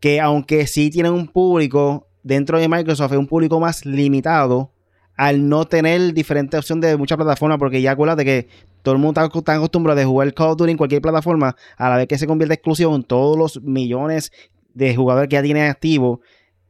[0.00, 4.72] que aunque sí tienen un público dentro de Microsoft, es un público más limitado
[5.16, 8.48] al no tener diferentes opciones de muchas plataformas, porque ya acuérdate que
[8.82, 11.96] todo el mundo está, acostumbrado a jugar Call of Duty en cualquier plataforma, a la
[11.96, 14.32] vez que se convierte exclusivo en todos los millones
[14.74, 16.20] de jugadores que ya tiene activo,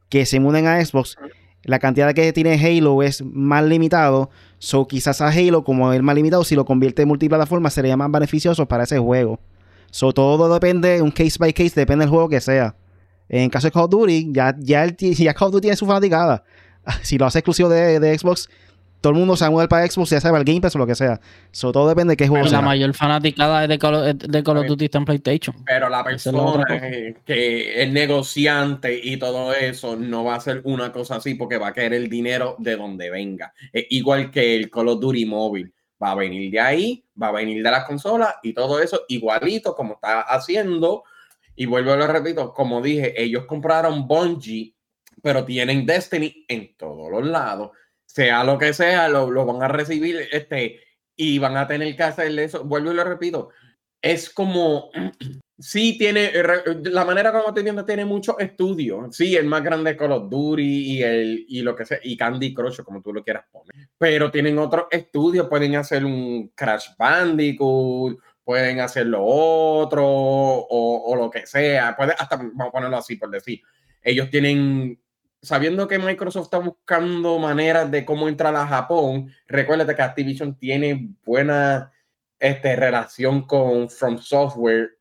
[0.09, 1.17] que se muden a Xbox,
[1.63, 6.15] la cantidad que tiene Halo es más limitado, so quizás a Halo, como es más
[6.15, 9.39] limitado, si lo convierte en multiplataforma, sería más beneficioso para ese juego.
[9.91, 12.75] So, todo depende, un case by case, depende del juego que sea.
[13.27, 15.85] En caso de Call of Duty, ya, ya, el, ya Call of Duty tiene su
[15.85, 16.43] fanaticada.
[17.03, 18.49] Si lo hace exclusivo de, Xbox,
[19.01, 20.75] todo el mundo se va a mudar para Xbox, ya sea para el Game Pass
[20.75, 21.19] o lo que sea.
[21.51, 22.59] So, todo depende de qué juego sea.
[22.59, 25.55] La mayor fanaticada de Call, of, de Call of Duty está en PlayStation.
[25.65, 26.65] Pero la persona
[27.25, 31.69] que es negociante y todo eso no va a hacer una cosa así porque va
[31.69, 33.53] a querer el dinero de donde venga.
[33.89, 37.63] igual que el Call of Duty móvil va a venir de ahí, va a venir
[37.63, 41.03] de las consolas y todo eso igualito como está haciendo.
[41.55, 44.73] Y vuelvo a lo repito, como dije, ellos compraron Bungie,
[45.21, 47.71] pero tienen Destiny en todos los lados.
[48.19, 50.81] Sea lo que sea, lo, lo van a recibir este,
[51.15, 52.65] y van a tener que hacerle eso.
[52.65, 53.49] Vuelvo y lo repito,
[54.01, 54.89] es como
[55.57, 56.43] sí tiene, eh,
[56.83, 59.07] la manera como te entiendo tiene mucho estudio.
[59.09, 62.17] Sí, el más grande es Call of Duty y, el, y lo que sea, y
[62.17, 63.87] Candy Crush, como tú lo quieras poner.
[63.97, 71.15] Pero tienen otros estudios, pueden hacer un Crash Bandicoot, pueden hacer lo otro, o, o
[71.15, 71.95] lo que sea.
[71.95, 73.61] Puede, hasta, vamos a ponerlo así por decir.
[74.01, 74.99] Ellos tienen,
[75.41, 81.09] sabiendo que Microsoft está buscando maneras de cómo entrar a Japón, recuérdate que Activision tiene
[81.25, 81.91] buena
[82.39, 84.99] este, relación con From Software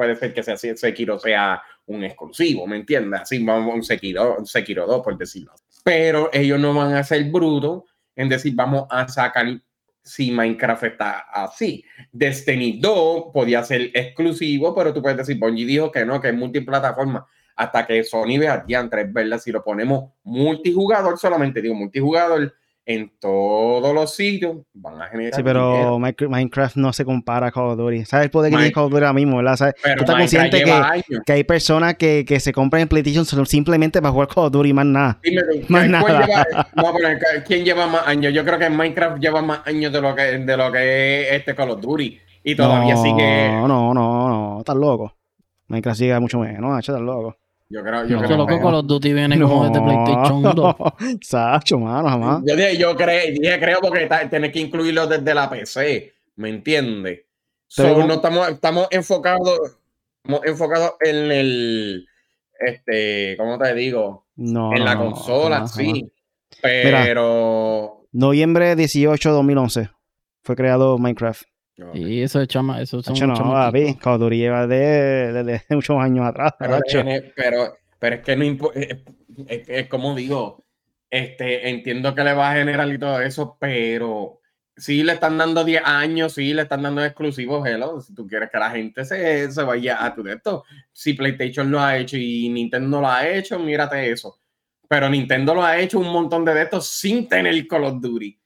[0.00, 3.20] puede ser que sea, Sekiro sea un exclusivo, ¿me entiendes?
[3.20, 5.52] Así vamos un Sekiro, un Sekiro 2, por decirlo.
[5.84, 7.82] Pero ellos no van a ser brutos
[8.16, 9.60] en decir, vamos a sacar
[10.02, 11.84] si Minecraft está así.
[12.12, 16.34] Destiny 2 podía ser exclusivo, pero tú puedes decir, Bungie dijo que no, que es
[16.34, 17.26] multiplataforma.
[17.60, 19.38] Hasta que Sony vea tres ¿verdad?
[19.38, 22.54] Si lo ponemos multijugador, solamente digo multijugador,
[22.86, 25.34] en todos los sitios van a generar.
[25.34, 28.06] Sí, pero Minecraft no se compara a Call of Duty.
[28.06, 29.36] ¿Sabes el poder que tiene Call of Duty ahora mismo?
[29.36, 29.56] ¿verdad?
[29.56, 29.74] ¿Sabes?
[29.82, 30.82] Pero estás consciente que,
[31.26, 34.70] que, hay personas que, que, se compran en PlayStation simplemente para jugar Call of Duty
[34.70, 35.18] y más nada.
[35.22, 36.46] Dime, más nada.
[37.46, 38.32] ¿Quién lleva más años?
[38.32, 41.54] Yo creo que Minecraft lleva más años de lo que, de lo que es este
[41.54, 42.18] Call of Duty.
[42.42, 43.50] Y todavía sigue.
[43.50, 45.14] No, no, no, no, estás loco.
[45.68, 47.36] Minecraft sigue mucho menos, estás loco.
[47.70, 50.76] Yo creo, yo Yo creo loco Call of Duty viene como desde PlayStation 2.
[51.22, 52.42] Sacho, mano, jamás.
[52.44, 57.20] Yo dije, yo creo, dije, creo porque tienes que incluirlo desde la PC, ¿me entiendes?
[57.68, 59.76] So, no estamos, estamos enfocados,
[60.16, 62.08] estamos enfocados en el,
[62.58, 64.26] este, ¿cómo te digo?
[64.34, 65.86] No, en no, la no, consola, jamás, sí.
[65.86, 66.10] jamás.
[66.60, 69.90] Pero Noviembre 18, 2011
[70.42, 71.44] fue creado Minecraft.
[71.94, 75.62] Y eso es chama, eso son no, papi, Call of Duty lleva de, de- de
[75.70, 76.54] muchos años atrás.
[76.58, 76.74] pero,
[77.34, 78.98] pero, pero es que no impo- es,
[79.46, 80.64] es- es como digo,
[81.10, 84.40] este, entiendo que le va a generar y todo eso, pero
[84.76, 88.48] sí le están dando 10 años, sí le están dando exclusivos, hello, si tú quieres
[88.50, 92.16] que la gente se, se vaya a tu de esto, si PlayStation lo ha hecho
[92.16, 94.38] y Nintendo lo ha hecho, mírate eso.
[94.88, 98.39] Pero Nintendo lo ha hecho un montón de estos sin tener Call of Duty.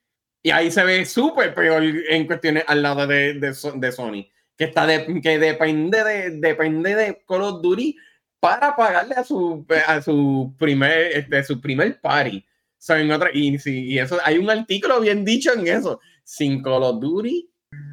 [0.45, 4.27] Y ahí se ve súper peor en cuestiones al lado de, de, So- de Sony,
[4.57, 7.97] que, está de- que depende, de, depende de Call of Duty
[8.41, 12.45] para pagarle a su, a su primer, este, su primer party.
[12.77, 15.99] So, en otra, y, sí, y eso, hay un artículo bien dicho en eso.
[16.23, 17.51] Sin Call of Duty.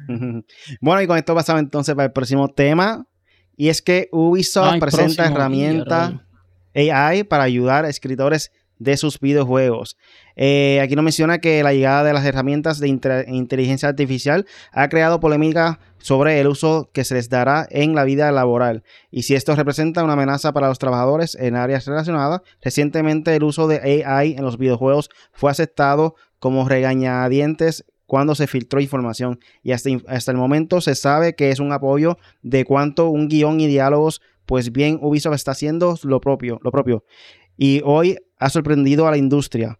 [0.80, 3.06] Bueno, y con esto pasamos entonces para el próximo tema.
[3.56, 6.12] Y es que Ubisoft Ay, presenta herramientas.
[6.74, 9.96] AI para ayudar a escritores de sus videojuegos.
[10.36, 15.20] Eh, aquí nos menciona que la llegada de las herramientas de inteligencia artificial ha creado
[15.20, 19.54] polémica sobre el uso que se les dará en la vida laboral y si esto
[19.54, 22.40] representa una amenaza para los trabajadores en áreas relacionadas.
[22.60, 28.80] Recientemente el uso de AI en los videojuegos fue aceptado como regañadientes cuando se filtró
[28.80, 33.28] información y hasta, hasta el momento se sabe que es un apoyo de cuanto un
[33.28, 37.04] guion y diálogos pues bien Ubisoft está haciendo lo propio, lo propio
[37.56, 39.78] y hoy ha sorprendido a la industria.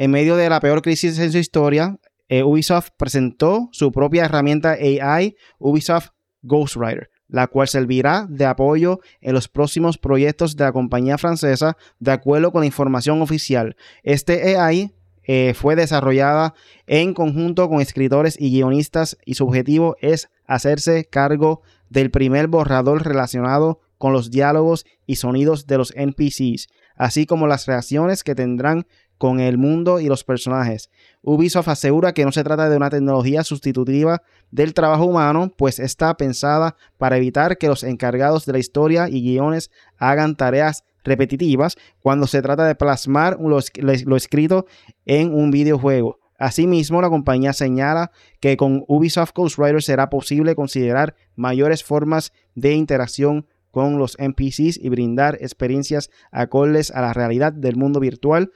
[0.00, 4.74] En medio de la peor crisis en su historia, eh, Ubisoft presentó su propia herramienta
[4.74, 6.10] AI, Ubisoft
[6.42, 12.12] Ghostwriter, la cual servirá de apoyo en los próximos proyectos de la compañía francesa, de
[12.12, 13.74] acuerdo con la información oficial.
[14.04, 14.94] Este AI
[15.24, 16.54] eh, fue desarrollada
[16.86, 23.04] en conjunto con escritores y guionistas y su objetivo es hacerse cargo del primer borrador
[23.04, 28.86] relacionado con los diálogos y sonidos de los NPCs, así como las reacciones que tendrán
[29.18, 30.90] con el mundo y los personajes.
[31.22, 36.16] Ubisoft asegura que no se trata de una tecnología sustitutiva del trabajo humano, pues está
[36.16, 42.26] pensada para evitar que los encargados de la historia y guiones hagan tareas repetitivas cuando
[42.26, 44.66] se trata de plasmar lo, escrito
[45.04, 46.18] en un videojuego.
[46.38, 53.46] Asimismo, la compañía señala que con Ubisoft Ghostwriter será posible considerar mayores formas de interacción
[53.72, 58.52] con los NPCs y brindar experiencias acordes a la realidad del mundo virtual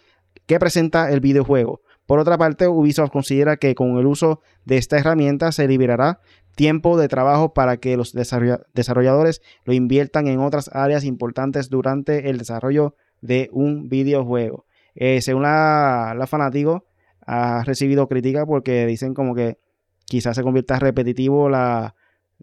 [0.46, 1.80] que presenta el videojuego.
[2.06, 6.20] Por otra parte, Ubisoft considera que con el uso de esta herramienta se liberará
[6.54, 12.38] tiempo de trabajo para que los desarrolladores lo inviertan en otras áreas importantes durante el
[12.38, 14.66] desarrollo de un videojuego.
[14.94, 16.84] Eh, según la, la fanático,
[17.24, 19.58] ha recibido crítica porque dicen como que
[20.04, 21.94] quizás se convierta repetitivo la,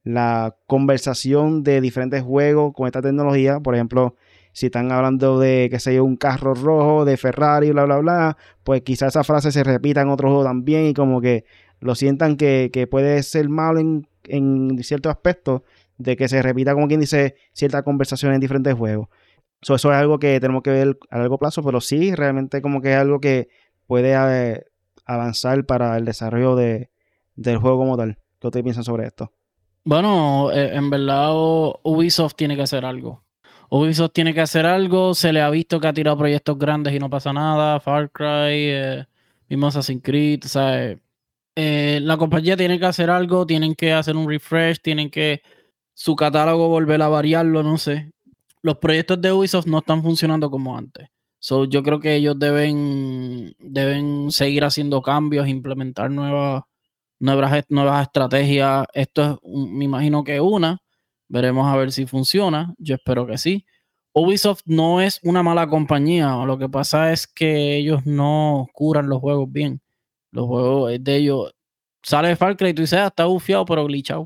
[0.03, 3.59] la conversación de diferentes juegos con esta tecnología.
[3.59, 4.15] Por ejemplo,
[4.51, 8.37] si están hablando de, qué sé yo, un carro rojo, de Ferrari, bla, bla, bla,
[8.63, 11.45] pues quizás esa frase se repita en otro juego también y como que
[11.79, 15.61] lo sientan que, que puede ser malo en, en ciertos aspectos
[15.97, 19.09] de que se repita, como quien dice, cierta conversación en diferentes juegos.
[19.61, 22.81] So, eso es algo que tenemos que ver a largo plazo, pero sí, realmente como
[22.81, 23.49] que es algo que
[23.87, 24.63] puede eh,
[25.05, 26.89] avanzar para el desarrollo de,
[27.35, 28.17] del juego como tal.
[28.39, 29.33] ¿Qué ustedes piensan sobre esto?
[29.83, 33.23] Bueno, eh, en verdad Ubisoft tiene que hacer algo.
[33.69, 35.13] Ubisoft tiene que hacer algo.
[35.13, 37.79] Se le ha visto que ha tirado proyectos grandes y no pasa nada.
[37.79, 39.05] Far Cry, eh,
[39.47, 40.41] mismo Assassin's Creed.
[40.45, 40.97] O sea,
[41.55, 43.45] eh, la compañía tiene que hacer algo.
[43.45, 44.79] Tienen que hacer un refresh.
[44.81, 45.41] Tienen que
[45.93, 47.63] su catálogo volver a variarlo.
[47.63, 48.11] No sé.
[48.61, 51.07] Los proyectos de Ubisoft no están funcionando como antes.
[51.39, 56.63] So, yo creo que ellos deben, deben seguir haciendo cambios, implementar nuevas,
[57.19, 58.85] nuevas, nuevas estrategias.
[58.93, 60.79] Esto es, me imagino que una.
[61.29, 62.73] Veremos a ver si funciona.
[62.79, 63.65] Yo espero que sí.
[64.13, 66.35] Ubisoft no es una mala compañía.
[66.45, 69.81] Lo que pasa es que ellos no curan los juegos bien.
[70.31, 71.53] Los juegos de ellos.
[72.01, 74.21] Sale Far Cry y tú dices, ah, está bufiado, pero glitchado.
[74.21, 74.25] Uh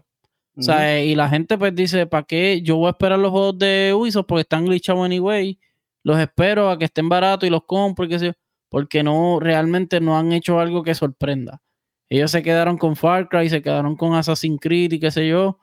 [0.55, 0.59] -huh.
[0.59, 2.61] O sea, y la gente pues dice, ¿para qué?
[2.63, 5.59] Yo voy a esperar los juegos de Ubisoft porque están glitchados anyway.
[6.03, 8.33] Los espero a que estén baratos y los compro y qué sé yo.
[8.69, 11.61] Porque no, realmente no han hecho algo que sorprenda.
[12.09, 15.59] Ellos se quedaron con Far Cry, se quedaron con Assassin's Creed y qué sé yo.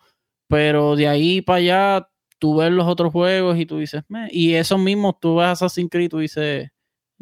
[0.51, 2.09] Pero de ahí para allá,
[2.40, 6.11] tú ves los otros juegos y tú dices, y esos mismos, tú ves Assassin's Creed
[6.14, 6.70] y dices,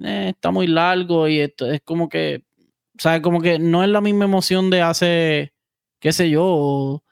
[0.02, 2.44] eh, está muy largo y esto es como que,
[2.98, 5.52] o sea, como que no es la misma emoción de hace,
[6.00, 7.02] qué sé yo,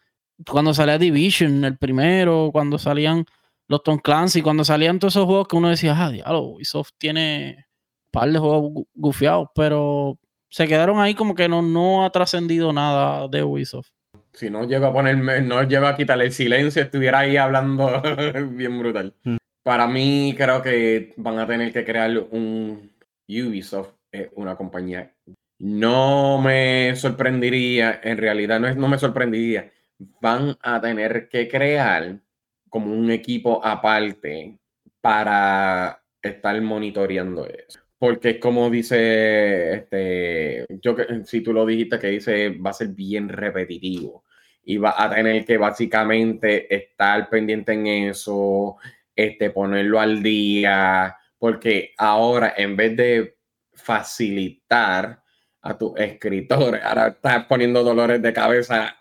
[0.50, 3.26] cuando salía Division, el primero, cuando salían
[3.68, 7.66] los Tom Clancy, cuando salían todos esos juegos que uno decía, ah, diablo, Ubisoft tiene
[8.06, 12.72] un par de juegos gufiados, pero se quedaron ahí como que no, no ha trascendido
[12.72, 13.90] nada de Ubisoft.
[14.36, 18.02] Si no llego a ponerme, no llego a quitarle el silencio, estuviera ahí hablando
[18.50, 19.14] bien brutal.
[19.24, 19.36] Mm.
[19.62, 22.92] Para mí, creo que van a tener que crear un
[23.26, 23.94] Ubisoft,
[24.34, 25.10] una compañía.
[25.58, 29.72] No me sorprendería, en realidad no, es, no me sorprendería.
[30.20, 32.20] Van a tener que crear
[32.68, 34.58] como un equipo aparte
[35.00, 37.80] para estar monitoreando eso.
[37.98, 42.74] Porque es como dice, este, yo que si tú lo dijiste que dice, va a
[42.74, 44.25] ser bien repetitivo
[44.66, 48.76] y va a tener que básicamente estar pendiente en eso,
[49.14, 53.36] este, ponerlo al día, porque ahora en vez de
[53.72, 55.22] facilitar
[55.62, 58.96] a tu escritor, ahora estás poniendo dolores de cabeza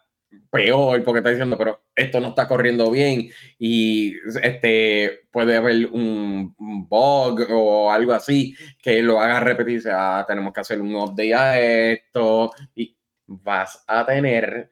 [0.52, 4.14] peor porque está diciendo, pero esto no está corriendo bien y
[4.44, 6.54] este puede haber un,
[6.88, 11.60] bug o algo así que lo haga repetirse, ah, tenemos que hacer un update a
[11.60, 12.96] esto y
[13.26, 14.70] vas a tener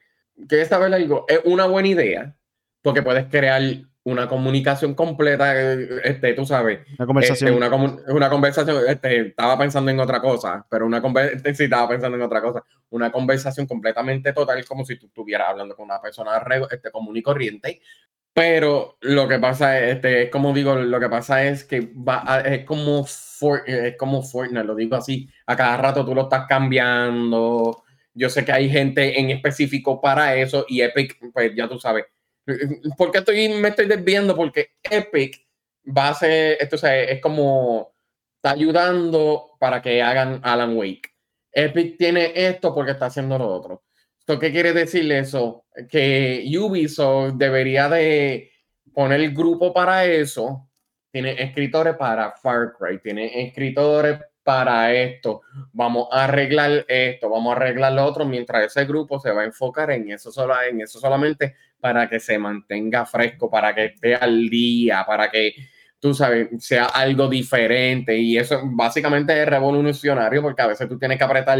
[0.48, 2.36] que saber algo, es una buena idea
[2.82, 3.62] porque puedes crear
[4.04, 5.72] una comunicación completa,
[6.04, 6.80] este, tú sabes.
[6.98, 7.54] Una conversación.
[7.54, 11.64] Este, una, una, conversación, este, estaba pensando en otra cosa, pero una conversación, este, sí,
[11.64, 12.62] estaba pensando en otra cosa.
[12.90, 17.22] Una conversación completamente total, como si tú estuvieras hablando con una persona este, común y
[17.22, 17.80] corriente.
[18.34, 22.42] Pero lo que pasa es, este, es como digo, lo que pasa es que va
[22.44, 23.06] es, como
[23.66, 27.83] es como Fortnite, lo digo así, a cada rato tú lo estás cambiando.
[28.14, 32.04] Yo sé que hay gente en específico para eso y Epic, pues ya tú sabes,
[32.96, 34.36] ¿Por qué estoy, me estoy desviando?
[34.36, 35.46] Porque Epic
[35.86, 37.94] va a ser, esto es como,
[38.36, 41.10] está ayudando para que hagan Alan Wake.
[41.52, 43.84] Epic tiene esto porque está haciendo lo otro.
[44.26, 45.66] ¿Qué quiere decir eso?
[45.88, 48.50] Que Ubisoft debería de
[48.92, 50.70] poner grupo para eso.
[51.10, 55.42] Tiene escritores para Far Cry, tiene escritores para esto,
[55.72, 59.46] vamos a arreglar esto, vamos a arreglar lo otro, mientras ese grupo se va a
[59.46, 64.14] enfocar en eso, solo, en eso solamente para que se mantenga fresco, para que esté
[64.14, 65.54] al día, para que,
[65.98, 68.16] tú sabes, sea algo diferente.
[68.16, 71.58] Y eso básicamente es revolucionario porque a veces tú tienes que apretar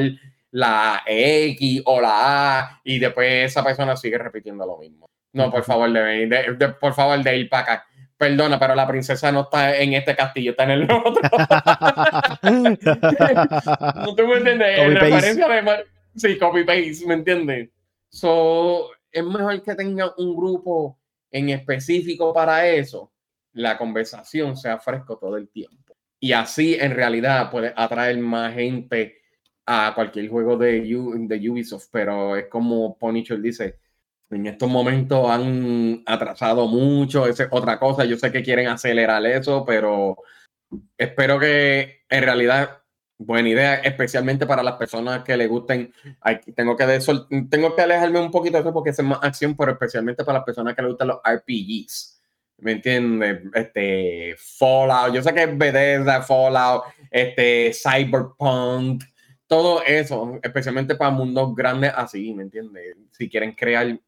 [0.51, 5.11] la X o la A y después esa persona sigue repitiendo lo mismo.
[5.33, 7.87] No, por favor, de, por favor, de ir para acá.
[8.25, 11.13] Perdona, pero la princesa no está en este castillo, está en el otro.
[12.43, 14.79] no te me entiendes.
[14.79, 15.85] En referencia de.
[16.17, 17.69] Sí, copy paste, ¿me entiendes?
[18.09, 20.99] So, es mejor que tenga un grupo
[21.31, 23.13] en específico para eso.
[23.53, 25.95] La conversación sea fresco todo el tiempo.
[26.19, 29.19] Y así, en realidad, puede atraer más gente
[29.67, 31.89] a cualquier juego de, de Ubisoft.
[31.93, 33.81] Pero es como Ponychel dice
[34.31, 38.05] en estos momentos han atrasado mucho, es otra cosa.
[38.05, 40.17] Yo sé que quieren acelerar eso, pero
[40.99, 42.83] espero que en realidad
[43.19, 45.93] buena idea, especialmente para las personas que le gusten.
[46.55, 46.99] tengo, que
[47.51, 50.45] tengo que alejarme un poquito de eso porque es más acción, pero especialmente para las
[50.45, 52.21] personas que le gustan los RPGs.
[52.59, 53.41] ¿Me entiendes?
[53.53, 59.03] Este, Fallout, yo sé que es Bethesda, Fallout, este, Cyberpunk,
[59.47, 62.97] todo eso, especialmente para mundos grandes así, ¿me entiendes?
[63.11, 63.99] Si quieren crear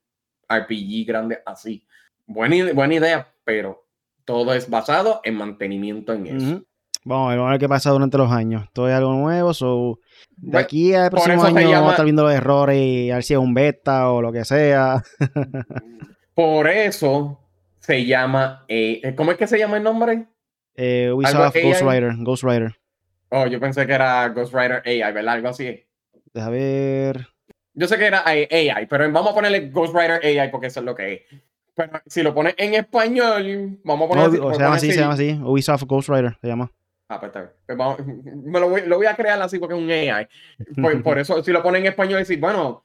[0.48, 1.86] RPG grande así.
[2.26, 3.86] Buena, buena idea, pero
[4.24, 6.62] todo es basado en mantenimiento en eso.
[7.04, 8.66] Vamos a, ver, qué pasa durante los años.
[8.72, 9.54] Todo es algo nuevo.
[9.54, 10.00] So,
[10.36, 13.22] de pues, aquí al próximo año vamos a estar viendo los errores y a ver
[13.22, 15.04] si es un beta o lo que sea.
[16.34, 17.38] por eso
[17.78, 18.64] se llama.
[18.66, 20.26] Eh, ¿Cómo es que se llama el nombre?
[20.74, 22.74] Eh, Ubisoft Ghost Rider, Ghost Rider.
[23.28, 25.34] Oh, yo pensé que era Ghost Rider AI, ¿verdad?
[25.34, 25.84] Algo así.
[26.34, 27.28] Deja ver.
[27.78, 30.94] Yo sé que era AI, pero vamos a ponerle Ghostwriter AI porque eso es lo
[30.94, 31.20] que es.
[31.74, 34.32] Pero si lo pones en español, vamos a poner.
[34.40, 35.38] No, se llama así, se llama así.
[35.44, 36.72] Ubisoft Ghostwriter se llama.
[37.08, 37.52] Ah, pues está bien.
[37.66, 37.78] Pues
[38.44, 40.26] me lo voy, lo voy, a crear así porque es un AI.
[41.04, 42.82] Por, eso, si lo pones en español, decir, bueno.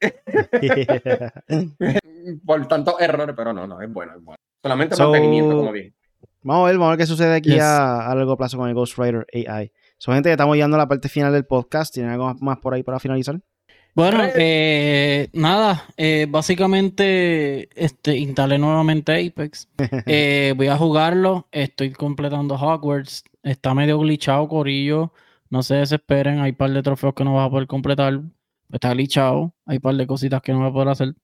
[2.44, 4.36] por tantos errores, pero no, no, es bueno, es bueno.
[4.62, 5.94] Solamente mantenimiento, como dije.
[6.42, 8.74] Vamos a ver, vamos a ver qué sucede aquí a, a, largo plazo con el
[8.74, 9.72] Ghostwriter AI.
[9.96, 11.94] Son gente que estamos llegando a la parte final del podcast.
[11.94, 13.40] ¿Tienen algo más por ahí para finalizar?
[13.94, 19.68] Bueno, eh, nada, eh, básicamente este, instalé nuevamente Apex.
[20.06, 23.22] Eh, voy a jugarlo, estoy completando Hogwarts.
[23.42, 25.12] Está medio glitchado, Corillo.
[25.48, 28.20] No se desesperen, hay un par de trofeos que no vas a poder completar.
[28.72, 31.14] Está glitchado, hay un par de cositas que no vas a poder hacer.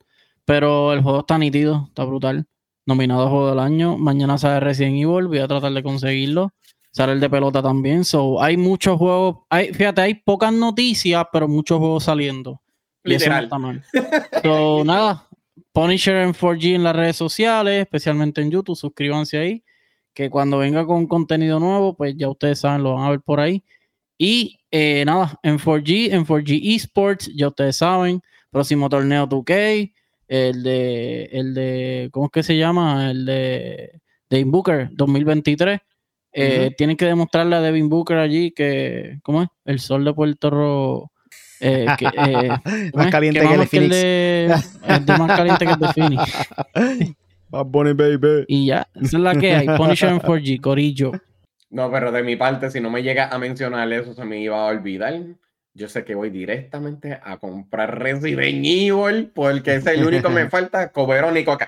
[0.44, 2.46] Pero el juego está nítido, está brutal.
[2.86, 3.98] Nominado a Juego del Año.
[3.98, 6.52] Mañana sale Resident Evil, voy a tratar de conseguirlo.
[6.92, 8.04] Sale el de pelota también.
[8.04, 9.38] So, hay muchos juegos.
[9.48, 12.60] Hay, fíjate, hay pocas noticias, pero muchos juegos saliendo.
[13.04, 13.10] Literal.
[13.10, 13.84] Y eso no está mal.
[14.42, 15.28] So, nada,
[15.72, 18.76] Punisher en 4G en las redes sociales, especialmente en YouTube.
[18.76, 19.64] Suscríbanse ahí.
[20.12, 23.38] Que cuando venga con contenido nuevo, pues ya ustedes saben, lo van a ver por
[23.38, 23.62] ahí.
[24.18, 28.20] Y eh, nada, en 4G, en 4G Esports, ya ustedes saben,
[28.50, 29.92] próximo torneo 2K,
[30.28, 33.10] el de, el de, ¿cómo es que se llama?
[33.10, 35.80] El de Devin Booker 2023.
[36.32, 39.48] Eh, tienen que demostrarle a Devin Booker allí que, ¿cómo es?
[39.64, 41.12] El sol de Puerto Rico
[41.60, 41.86] eh,
[42.26, 42.48] eh,
[42.94, 43.94] más caliente que, el Phoenix.
[44.86, 46.48] es de más caliente que el de Phoenix.
[47.50, 48.44] baby.
[48.48, 49.66] Y ya, esa es la que hay.
[49.66, 51.12] Punisher en 4G, Corillo.
[51.68, 54.56] No, pero de mi parte, si no me llega a mencionar eso, se me iba
[54.56, 55.20] a olvidar.
[55.72, 60.48] Yo sé que voy directamente a comprar Resident Evil porque es el único que me
[60.50, 60.90] falta.
[60.90, 61.58] Coverónica.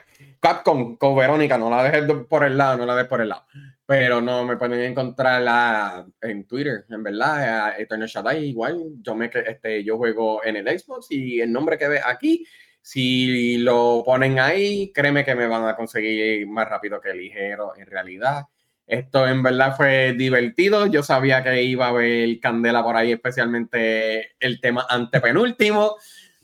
[0.41, 3.45] Capcom, Coverónica, no la dejes por el lado, no la dejes por el lado
[3.93, 9.85] pero no me pueden encontrar en Twitter, en verdad, Eternal Shaddai igual, yo me este,
[9.85, 12.47] yo juego en el Xbox y el nombre que ve aquí,
[12.81, 17.85] si lo ponen ahí, créeme que me van a conseguir más rápido que ligero en
[17.85, 18.45] realidad.
[18.87, 20.87] Esto en verdad fue divertido.
[20.87, 25.97] Yo sabía que iba a haber candela por ahí, especialmente el tema antepenúltimo.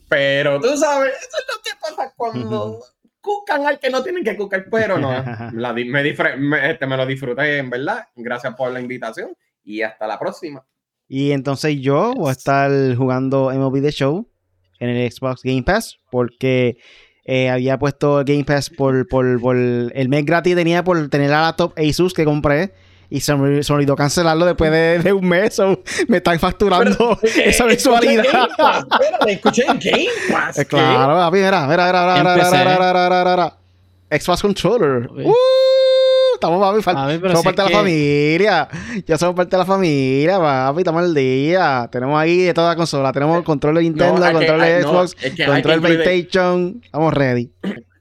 [0.07, 2.84] Pero tú sabes, eso es lo que pasa cuando
[3.21, 5.11] cucan al que no tienen que cucar, pero no.
[5.53, 8.09] me, este, me lo disfruté, en verdad.
[8.16, 10.64] Gracias por la invitación y hasta la próxima.
[11.09, 14.29] Y entonces yo voy a estar jugando MLB The Show
[14.79, 16.79] en el Xbox Game Pass porque
[17.25, 21.43] eh, había puesto Game Pass por, por, por, el mes gratis tenía por tener la
[21.43, 22.75] laptop Asus que compré
[23.11, 25.59] y se me, olvidó cancelarlo después de, un mes.
[26.09, 28.24] me están facturando esa mensualidad.
[29.26, 30.64] escuché en Game Pass.
[30.68, 33.56] claro, papi, mira, mira, mira, mira,
[34.11, 35.09] Xbox Controller.
[35.11, 35.34] Uh,
[36.34, 36.82] estamos, papi,
[37.28, 38.68] somos parte de la familia.
[39.06, 41.88] Ya somos parte de la familia, papi, estamos al día.
[41.90, 43.12] Tenemos ahí de toda la consola.
[43.12, 46.80] Tenemos el control de Nintendo, control de Xbox, control de PlayStation.
[46.84, 47.50] Estamos ready.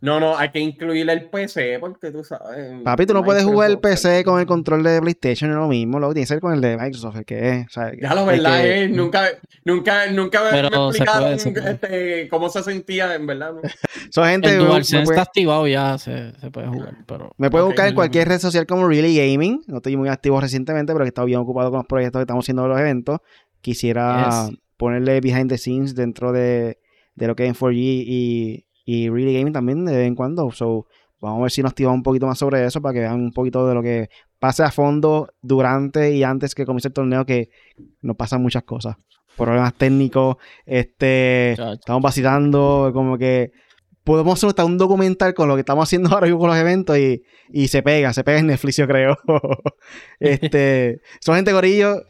[0.08, 2.82] No, no, hay que incluir el PC porque tú sabes.
[2.82, 6.00] Papi, tú no puedes jugar el PC con el control de PlayStation, es lo mismo.
[6.00, 7.66] Lo tienes que ser con el de Microsoft, el que es.
[8.02, 9.28] ya lo verdad es, nunca,
[9.66, 13.56] nunca, nunca me explicaron este, cómo se sentía, en verdad.
[14.10, 14.48] Son gente.
[14.48, 16.94] El DualSense está activado ya, se, se, puede jugar.
[17.06, 19.66] Pero, me puedes buscar en cualquier red social como Really Gaming.
[19.68, 22.46] No estoy muy activo recientemente, pero he estado bien ocupado con los proyectos que estamos
[22.46, 23.20] haciendo de los eventos.
[23.60, 24.48] Quisiera
[24.78, 26.80] ponerle behind the scenes dentro de,
[27.16, 30.50] de lo que es en 4G y y Really Gaming también de vez en cuando.
[30.52, 30.88] So,
[31.20, 33.34] vamos a ver si nos activamos un poquito más sobre eso para que vean un
[33.34, 34.10] poquito de lo que
[34.40, 37.50] pasa a fondo durante y antes que comience el torneo, que
[38.02, 38.96] nos pasan muchas cosas.
[39.36, 43.52] Problemas técnicos, este, estamos vacilando, como que
[44.06, 46.98] podemos hacer hasta un documental con lo que estamos haciendo ahora mismo con los eventos
[46.98, 49.18] y, y se pega, se pega en Netflix, yo creo.
[50.22, 52.04] este, son gente gorillo,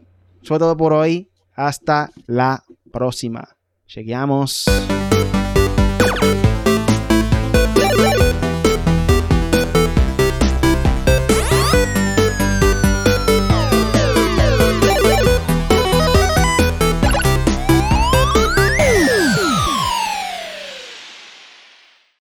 [0.43, 1.31] sobre todo por hoy.
[1.55, 3.57] Hasta la próxima.
[3.87, 4.65] Chequeamos.